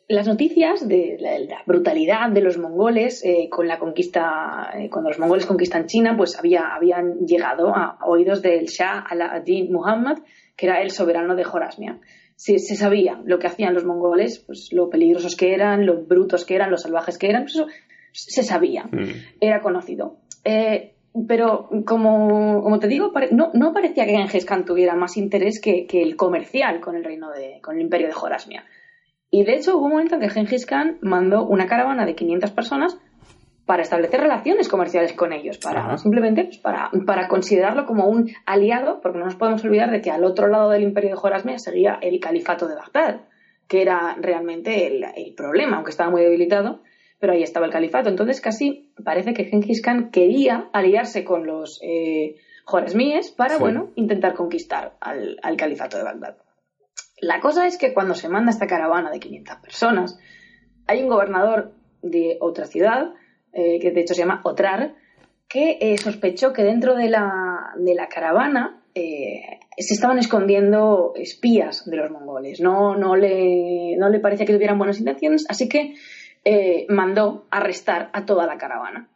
[0.09, 5.11] las noticias de la, la brutalidad de los mongoles eh, con la conquista, eh, cuando
[5.11, 10.19] los mongoles conquistan China, pues había, habían llegado a oídos del Shah al-Adin Muhammad,
[10.57, 11.99] que era el soberano de Jorasmia.
[12.37, 16.47] Se, se sabía lo que hacían los mongoles, pues lo peligrosos que eran, lo brutos
[16.47, 17.67] que eran, los salvajes que eran, pues eso
[18.13, 19.11] se sabía Mm.
[19.41, 20.17] era conocido.
[20.45, 20.95] Eh,
[21.27, 25.87] pero como, como te digo, no, no parecía que Genghis Khan tuviera más interés que,
[25.87, 28.65] que el comercial con el reino de, con el imperio de Jorasmia.
[29.31, 32.51] Y de hecho hubo un momento en que Genghis Khan mandó una caravana de 500
[32.53, 32.99] personas
[33.67, 35.99] para establecer relaciones comerciales con ellos, para Ajá.
[35.99, 40.11] simplemente pues, para, para considerarlo como un aliado, porque no nos podemos olvidar de que
[40.11, 43.21] al otro lado del imperio de Jorasmia seguía el califato de Bagdad,
[43.67, 46.81] que era realmente el, el problema, aunque estaba muy debilitado,
[47.21, 48.09] pero ahí estaba el califato.
[48.09, 53.61] Entonces casi parece que Genghis Khan quería aliarse con los eh, joresmíes para, Sí.
[53.61, 56.37] bueno, intentar conquistar al, al califato de Bagdad.
[57.21, 60.19] La cosa es que cuando se manda esta caravana de 500 personas,
[60.87, 63.13] hay un gobernador de otra ciudad,
[63.53, 64.95] eh, que de hecho se llama Otrar,
[65.49, 71.89] que eh, sospechó que dentro de la, de la caravana eh, se estaban escondiendo espías
[71.89, 72.61] de los mongoles.
[72.61, 75.95] No, no, le, no le parecía que tuvieran buenas intenciones, así que
[76.89, 79.11] mandó arrestar a toda la caravana.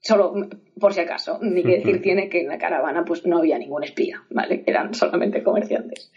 [0.00, 0.34] Solo
[0.78, 3.84] por si acaso, ni que decir tiene que en la caravana pues no había ningún
[3.84, 4.62] espía, ¿vale?
[4.66, 6.12] Eran solamente comerciantes.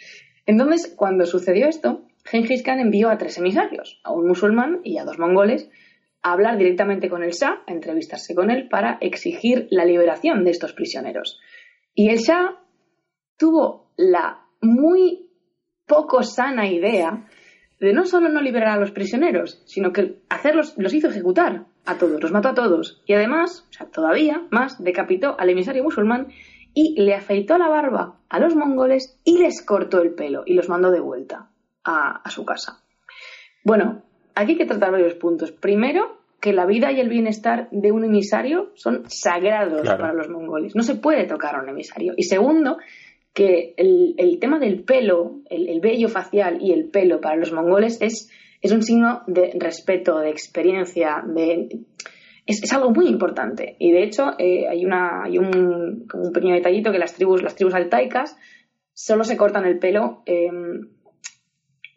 [0.45, 5.05] Entonces, cuando sucedió esto, Genghis Khan envió a tres emisarios, a un musulmán y a
[5.05, 5.69] dos mongoles,
[6.21, 10.51] a hablar directamente con el Shah, a entrevistarse con él para exigir la liberación de
[10.51, 11.39] estos prisioneros.
[11.93, 12.59] Y el Shah
[13.37, 15.29] tuvo la muy
[15.85, 17.27] poco sana idea
[17.79, 21.97] de no solo no liberar a los prisioneros, sino que hacerlos, los hizo ejecutar a
[21.97, 23.03] todos, los mató a todos.
[23.05, 26.29] Y además, o sea, todavía más, decapitó al emisario musulmán
[26.73, 30.69] y le afeitó la barba a los mongoles y les cortó el pelo y los
[30.69, 31.49] mandó de vuelta
[31.83, 32.81] a, a su casa.
[33.63, 34.03] Bueno,
[34.35, 35.51] aquí hay que tratar varios puntos.
[35.51, 39.99] Primero, que la vida y el bienestar de un emisario son sagrados Claro.
[39.99, 40.75] para los mongoles.
[40.75, 42.13] No se puede tocar a un emisario.
[42.17, 42.77] Y segundo,
[43.33, 47.51] que el, el tema del pelo, el, el vello facial y el pelo para los
[47.51, 48.29] mongoles es,
[48.61, 51.79] es un signo de respeto, de experiencia, de,
[52.45, 53.75] es, es algo muy importante.
[53.79, 57.41] Y de hecho, eh, hay, una, hay un, como un pequeño detallito que las tribus,
[57.41, 58.37] las tribus altaicas
[58.93, 60.49] solo se cortan el pelo eh,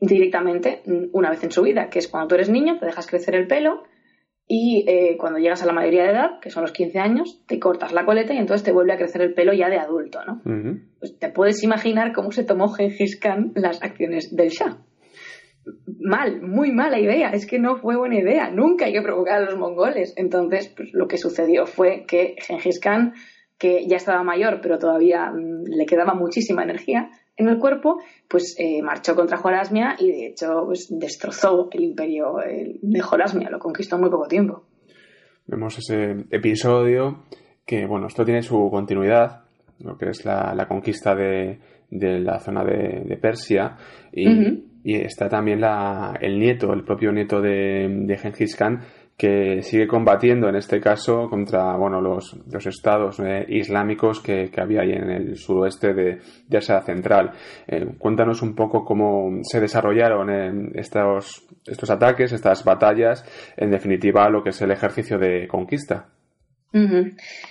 [0.01, 0.83] directamente
[1.13, 3.47] una vez en su vida, que es cuando tú eres niño, te dejas crecer el
[3.47, 3.83] pelo
[4.47, 7.61] y eh, cuando llegas a la mayoría de edad, que son los 15 años, te
[7.61, 10.41] cortas la coleta y entonces te vuelve a crecer el pelo ya de adulto, ¿no?
[10.99, 14.79] Pues te puedes imaginar cómo se tomó Gengis Khan las acciones del Shah.
[16.01, 17.31] Mal, muy mala idea.
[17.31, 18.51] Es que no fue buena idea.
[18.51, 20.15] Nunca hay que provocar a los mongoles.
[20.17, 23.15] Entonces, pues, lo que sucedió fue que Gengis Khan,
[23.59, 28.57] que ya estaba mayor, pero todavía mm, le quedaba muchísima energía en el cuerpo, pues
[28.59, 33.49] eh, marchó contra Jorasmia y de hecho pues, destrozó el imperio eh, de Jorasmia.
[33.49, 34.65] Lo conquistó en muy poco tiempo.
[35.47, 37.25] Vemos ese episodio
[37.65, 39.45] que, bueno, esto tiene su continuidad,
[39.79, 41.59] lo que es la, la conquista de,
[41.91, 43.77] de la zona de, de Persia
[44.13, 44.27] y.
[44.89, 48.81] y está también la, el nieto, el propio nieto de, de Genghis Khan
[49.19, 54.81] que sigue combatiendo en este caso contra bueno los, los estados eh, islámicos que, había
[54.81, 57.33] ahí en el suroeste de, de Asia Central.
[57.67, 63.27] Eh, cuéntanos un poco cómo se desarrollaron eh, estos, estos ataques, estas batallas,
[63.59, 66.07] en definitiva lo que es el ejercicio de conquista.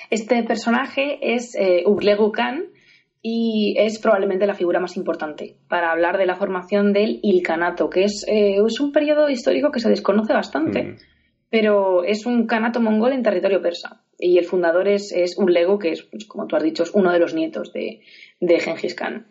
[0.09, 2.63] Este personaje es Uglegu Khan
[3.21, 8.03] y es probablemente la figura más importante para hablar de la formación del Ilkhanato, que
[8.03, 10.95] es, eh, es un periodo histórico que se desconoce bastante, Mm.
[11.49, 14.01] pero es un kanato mongol en territorio persa.
[14.19, 17.11] Y el fundador es, es Uglegu, que es, pues, como tú has dicho, es uno
[17.11, 18.01] de los nietos de,
[18.39, 19.27] de Genghis Khan.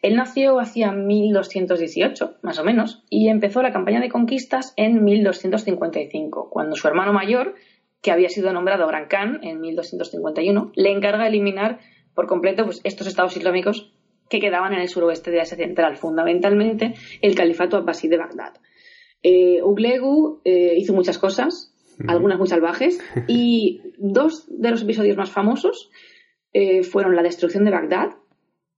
[0.00, 6.50] Él nació hacia 1218, más o menos, y empezó la campaña de conquistas en 1255,
[6.50, 7.54] cuando su hermano mayor,
[8.00, 11.80] que había sido nombrado Gran Khan en 1251, le encarga eliminar
[12.18, 13.92] por completo pues, estos estados islámicos
[14.28, 18.54] que quedaban en el suroeste de Asia Central, fundamentalmente el califato abbasí de Bagdad.
[19.22, 21.72] Eh, Uglegu eh, hizo muchas cosas,
[22.08, 22.98] algunas muy salvajes,
[23.28, 25.90] y dos de los episodios más famosos
[26.52, 28.08] eh, fueron la destrucción de Bagdad,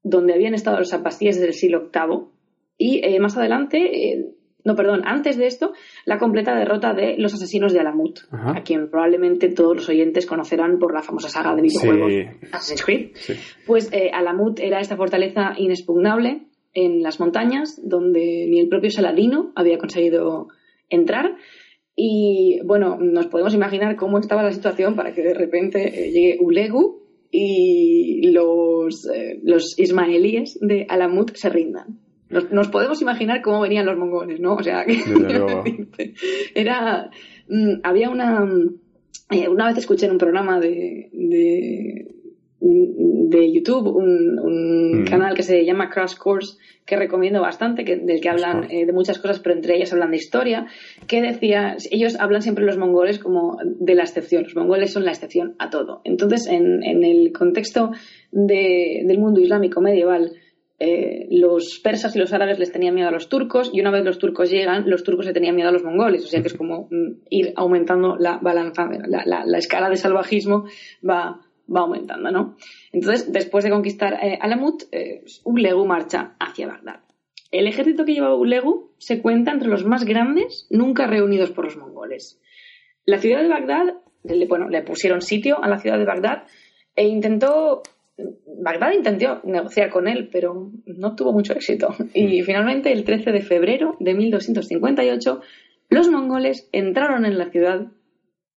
[0.03, 2.27] donde habían estado los abbasíes desde el siglo VIII,
[2.77, 4.35] y eh, más adelante,
[4.65, 5.73] no, perdón, antes de esto,
[6.05, 8.59] la completa derrota de los asesinos de Alamut, Ajá.
[8.59, 12.47] a quien probablemente todos los oyentes conocerán por la famosa saga de videojuegos Sí.
[12.53, 13.11] Assassin's Creed.
[13.15, 13.35] Sí.
[13.67, 16.43] Pues eh, Alamut era esta fortaleza inexpugnable
[16.73, 20.49] en las montañas donde ni el propio Saladino había conseguido
[20.89, 21.37] entrar.
[21.97, 26.39] Y bueno, nos podemos imaginar cómo estaba la situación para que de repente eh, llegue
[26.41, 27.01] Ulegu
[27.31, 31.99] y los, eh, los ismaelíes de Alamut se rindan.
[32.31, 34.55] Nos, nos podemos imaginar cómo venían los mongoles, ¿no?
[34.55, 34.95] O sea, que
[36.55, 37.11] era.
[37.49, 38.45] mm, había una.
[39.31, 42.07] eh, una vez escuché en un programa de, de,
[42.61, 45.05] de YouTube un, un Mm.
[45.05, 48.93] canal que se llama Crash Course que recomiendo bastante, que, del que hablan eh, de
[48.93, 50.67] muchas cosas, pero entre ellas hablan de historia,
[51.07, 55.13] que decía, ellos hablan siempre los mongoles como de la excepción, los mongoles son la
[55.13, 56.01] excepción a todo.
[56.03, 57.93] Entonces, en, en el contexto
[58.33, 60.33] de- del mundo islámico medieval,
[60.81, 64.03] eh, los persas y los árabes les tenían miedo a los turcos y una vez
[64.05, 66.25] los turcos llegan, los turcos le tenían miedo a los mongoles.
[66.25, 69.97] O sea que es como mm, ir aumentando la balanza, la, la- la escala de
[69.97, 70.65] salvajismo
[71.09, 71.41] va,
[71.73, 72.57] va aumentando, ¿no?
[72.93, 77.01] Entonces, después de conquistar eh, Alamut, eh, Uglegu marcha hacia Bagdad.
[77.53, 81.77] El ejército que llevaba Uglegu se cuenta entre los más grandes nunca reunidos por los
[81.77, 82.41] mongoles.
[83.05, 83.95] La ciudad de Bagdad,
[84.49, 86.45] bueno, le pusieron sitio a la ciudad de Bagdad
[86.95, 87.83] e intentó,
[88.63, 91.95] Bagdad intentó negociar con él, pero no tuvo mucho éxito.
[92.15, 95.41] Y finalmente, el 13 de febrero de 1258,
[95.89, 97.87] los mongoles entraron en la ciudad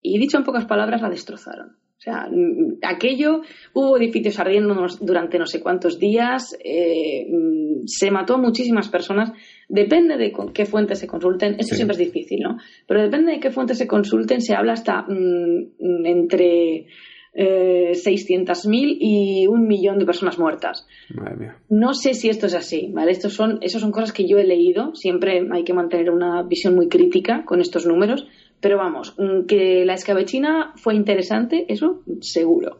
[0.02, 1.78] y, dicho en pocas palabras, la destrozaron.
[1.98, 3.44] O sea, mm, aquello,
[3.74, 9.32] hubo edificios ardiendo durante no sé cuántos días, eh, mm, se mató a muchísimas personas.
[9.70, 11.76] Depende de qué fuentes se consulten, esto Sí.
[11.78, 12.58] siempre es difícil, ¿no?
[12.88, 16.88] Pero depende de qué fuentes se consulten, se habla hasta mm, entre
[17.34, 20.88] eh, 600.000 y un millón de personas muertas.
[21.14, 21.58] Madre mía.
[21.70, 23.12] No sé si esto es así, ¿vale?
[23.12, 24.94] Estos son, esas son cosas que yo he leído.
[24.96, 28.28] Siempre hay que mantener una visión muy crítica con estos números.
[28.60, 32.78] Pero vamos, mm, que la escabechina fue interesante, eso seguro.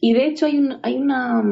[0.00, 1.42] Y de hecho hay, un, hay una,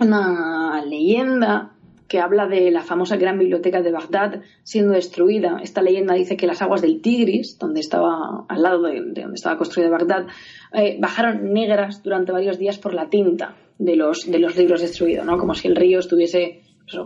[0.00, 1.76] una leyenda
[2.10, 5.60] que habla de la famosa gran biblioteca de Bagdad siendo destruida.
[5.62, 9.36] Esta leyenda dice que las aguas del Tigris, donde estaba al lado de, de donde
[9.36, 10.26] estaba construida Bagdad,
[10.72, 15.24] eh, bajaron negras durante varios días por la tinta de los, de los libros destruidos,
[15.24, 15.38] ¿no?
[15.38, 17.00] Como si el río estuviese pues,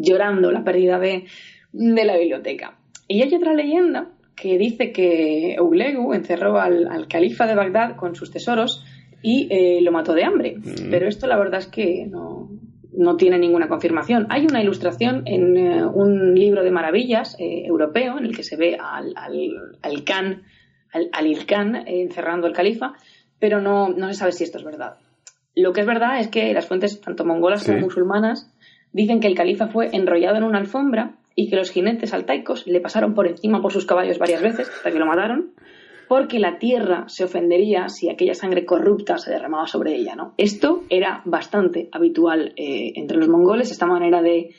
[0.00, 1.26] llorando la pérdida de,
[1.70, 2.78] de la biblioteca.
[3.08, 8.14] Y hay otra leyenda que dice que Eulegu encerró al, al califa de Bagdad con
[8.14, 8.82] sus tesoros
[9.22, 10.56] y eh, lo mató de hambre.
[10.56, 10.90] Mm.
[10.90, 12.41] Pero esto la verdad es que no,
[12.92, 14.26] no tiene ninguna confirmación.
[14.30, 18.56] Hay una ilustración en eh, un libro de maravillas eh, europeo en el que se
[18.56, 20.42] ve al, al, al Khan,
[20.92, 22.92] al, al Ilkhan eh, encerrando al califa,
[23.38, 24.96] pero no, no se sabe si esto es verdad.
[25.54, 27.72] Lo que es verdad es que las fuentes, tanto mongolas Sí.
[27.72, 28.50] como musulmanas,
[28.92, 32.80] dicen que el califa fue enrollado en una alfombra y que los jinetes altaicos le
[32.80, 35.52] pasaron por encima por sus caballos varias veces hasta que lo mataron,
[36.08, 40.14] porque la tierra se ofendería si aquella sangre corrupta se derramaba sobre ella.
[40.14, 40.34] ¿no?
[40.36, 44.50] Esto era bastante habitual eh, entre los mongoles, esta manera de,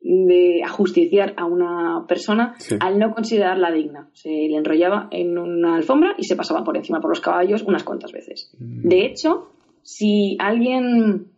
[0.00, 2.76] de ajusticiar a una persona Sí.
[2.80, 4.08] al no considerarla digna.
[4.12, 7.84] Se le enrollaba en una alfombra y se pasaba por encima por los caballos unas
[7.84, 8.50] cuantas veces.
[8.58, 9.48] De hecho,
[9.82, 11.28] si alguien,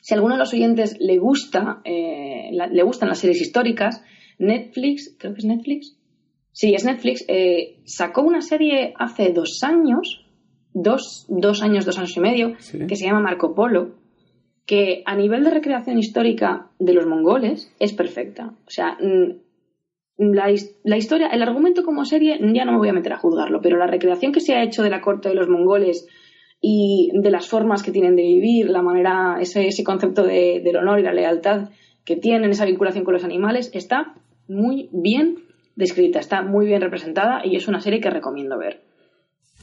[0.00, 4.02] si a alguno de los oyentes le gusta, eh, la- le gustan las series históricas,
[4.38, 5.96] Netflix, creo que es Netflix,
[6.52, 10.24] sí, es Netflix, eh, sacó una serie hace dos años,
[10.74, 12.86] dos, dos años, dos años y medio, Sí.
[12.86, 13.90] que se llama Marco Polo,
[14.66, 18.52] que a nivel de recreación histórica de los mongoles es perfecta.
[18.66, 19.32] O sea, mm,
[20.18, 23.76] la historia, el argumento como serie, ya no me voy a meter a juzgarlo, pero
[23.76, 26.06] la recreación que se ha hecho de la corte de los mongoles
[26.60, 30.76] y de las formas que tienen de vivir, la manera, ese, ese concepto de- del
[30.76, 31.70] honor y la lealtad
[32.04, 34.14] que tienen, esa vinculación con los animales, está
[34.48, 35.38] muy bien
[35.76, 38.80] descrita, está muy bien representada y es una serie que recomiendo ver.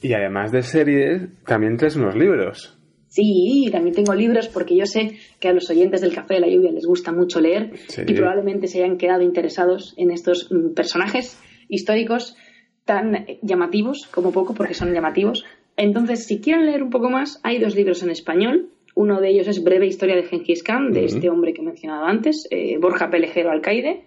[0.02, 2.76] Y además de series, también traes unos libros.
[3.08, 6.48] Sí, también tengo libros porque yo sé que a los oyentes del Café de la
[6.48, 8.02] Lluvia les gusta mucho leer Sí.
[8.06, 11.38] y probablemente se hayan quedado interesados en estos mm, personajes
[11.68, 12.36] históricos
[12.84, 15.44] tan llamativos, como poco, porque son llamativos.
[15.76, 18.70] Entonces, si quieren leer un poco más, hay dos libros en español.
[18.94, 22.04] Uno de ellos es Breve Historia de Gengis Khan, de este hombre que he mencionado
[22.04, 24.04] antes, eh, Borja Pelejero Alcaide,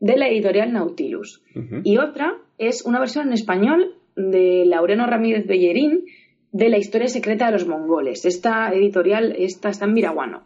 [0.00, 1.42] de la editorial Nautilus.
[1.82, 6.04] Y otra es una versión en español de Laureno Ramírez Bellerín
[6.52, 8.24] de la historia secreta de los mongoles.
[8.24, 10.44] Esta editorial esta está en Miraguano.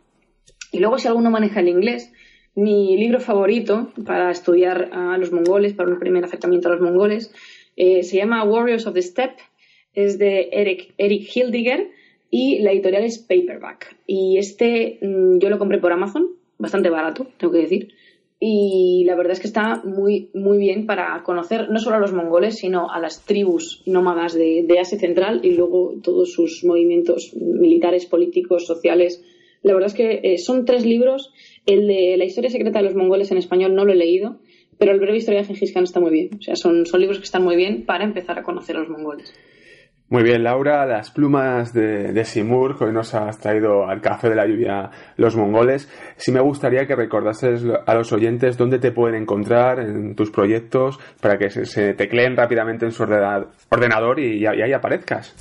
[0.72, 2.12] Y luego, si alguno maneja el inglés,
[2.55, 7.32] mi libro favorito para estudiar a los mongoles, para un primer acercamiento a los mongoles,
[7.76, 9.42] eh, se llama Warriors of the Steppe,
[9.94, 11.90] es de Eric, Eric Hildiger
[12.30, 13.96] y la editorial es Paperback.
[14.07, 16.28] Y este mm, yo lo compré por Amazon,
[16.59, 17.94] bastante barato, tengo que decir.
[18.41, 22.12] Y la verdad es que está muy, muy bien para conocer no solo a los
[22.12, 27.32] mongoles, sino a las tribus nómadas de, de Asia Central y luego todos sus movimientos
[27.34, 29.24] militares, políticos, sociales.
[29.62, 31.32] La verdad es que eh, son tres libros.
[31.66, 34.39] El de La historia secreta de los mongoles en español no lo he leído,
[34.78, 36.30] pero el breve historia de Gengis Khan está muy bien.
[36.39, 38.89] O sea, son, son libros que están muy bien para empezar a conocer a los
[38.89, 39.34] mongoles.
[40.11, 44.31] Muy bien, Laura, las plumas de, de Simur, que hoy nos has traído al café
[44.31, 45.87] de la lluvia los mongoles.
[46.17, 50.99] Sí me gustaría que recordases a los oyentes dónde te pueden encontrar en tus proyectos
[51.21, 55.37] para que se, se tecleen rápidamente en su ordena- ordenador y, y ahí aparezcas.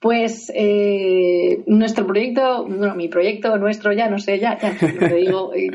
[0.00, 5.52] Pues eh, nuestro proyecto, bueno, mi proyecto, nuestro, ya no sé, ya, ya que digo.
[5.56, 5.68] Eh,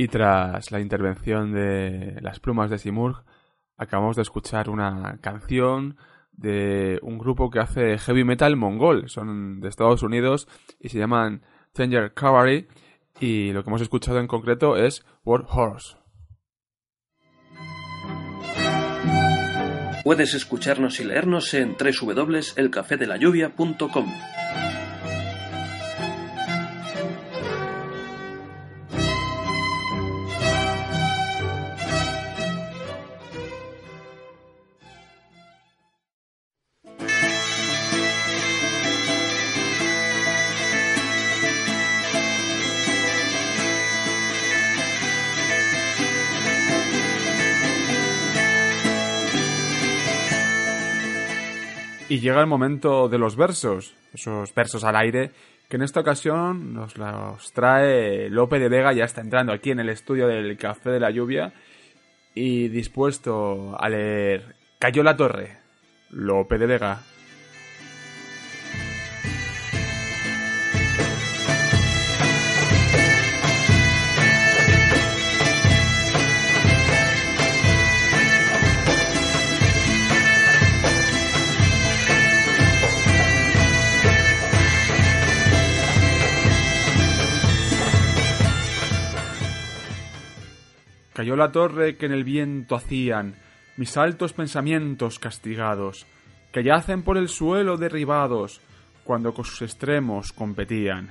[0.00, 3.22] Y tras la intervención de las plumas de Simurg,
[3.76, 5.98] acabamos de escuchar una canción
[6.32, 9.10] de un grupo que hace heavy metal mongol.
[9.10, 10.48] Son de Estados Unidos
[10.78, 11.42] y se llaman
[11.74, 12.66] Tanger Cavalry.
[13.20, 15.98] Y lo que hemos escuchado en concreto es War Horse.
[20.02, 24.06] Puedes escucharnos y leernos en www.elcafedelayuvia.com.
[52.20, 55.30] Llega el momento de los versos, esos versos al aire,
[55.70, 59.80] que en esta ocasión nos los trae Lope de Vega, ya está entrando aquí en
[59.80, 61.54] el estudio del Café de la Lluvia
[62.34, 65.60] y dispuesto a leer Cayó la torre,
[66.10, 67.02] Lope de Vega.
[91.20, 93.34] Cayó la torre que en el viento hacían
[93.76, 96.06] mis altos pensamientos castigados,
[96.50, 98.62] que yacen por el suelo derribados
[99.04, 101.10] cuando con sus extremos competían.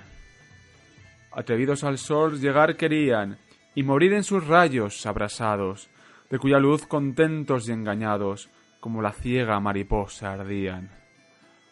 [1.31, 3.38] Atrevidos al sol llegar querían
[3.76, 5.91] y morir en sus rayos abrasados,
[6.31, 8.49] de cuya luz contentos y engañados
[8.80, 10.90] como la ciega mariposa ardían.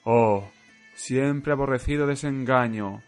[0.03, 0.47] Oh,
[0.93, 3.01] siempre aborrecido desengaño,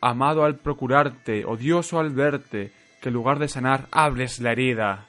[0.00, 5.06] amado al procurarte, odioso al verte, que en lugar de sanar hables la herida.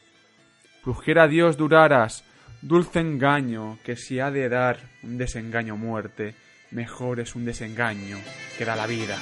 [0.83, 2.23] Plugiera Dios duraras,
[2.61, 6.35] dulce engaño, que si ha de dar un desengaño muerte,
[6.71, 8.17] mejor es un desengaño
[8.57, 9.19] que da la vida.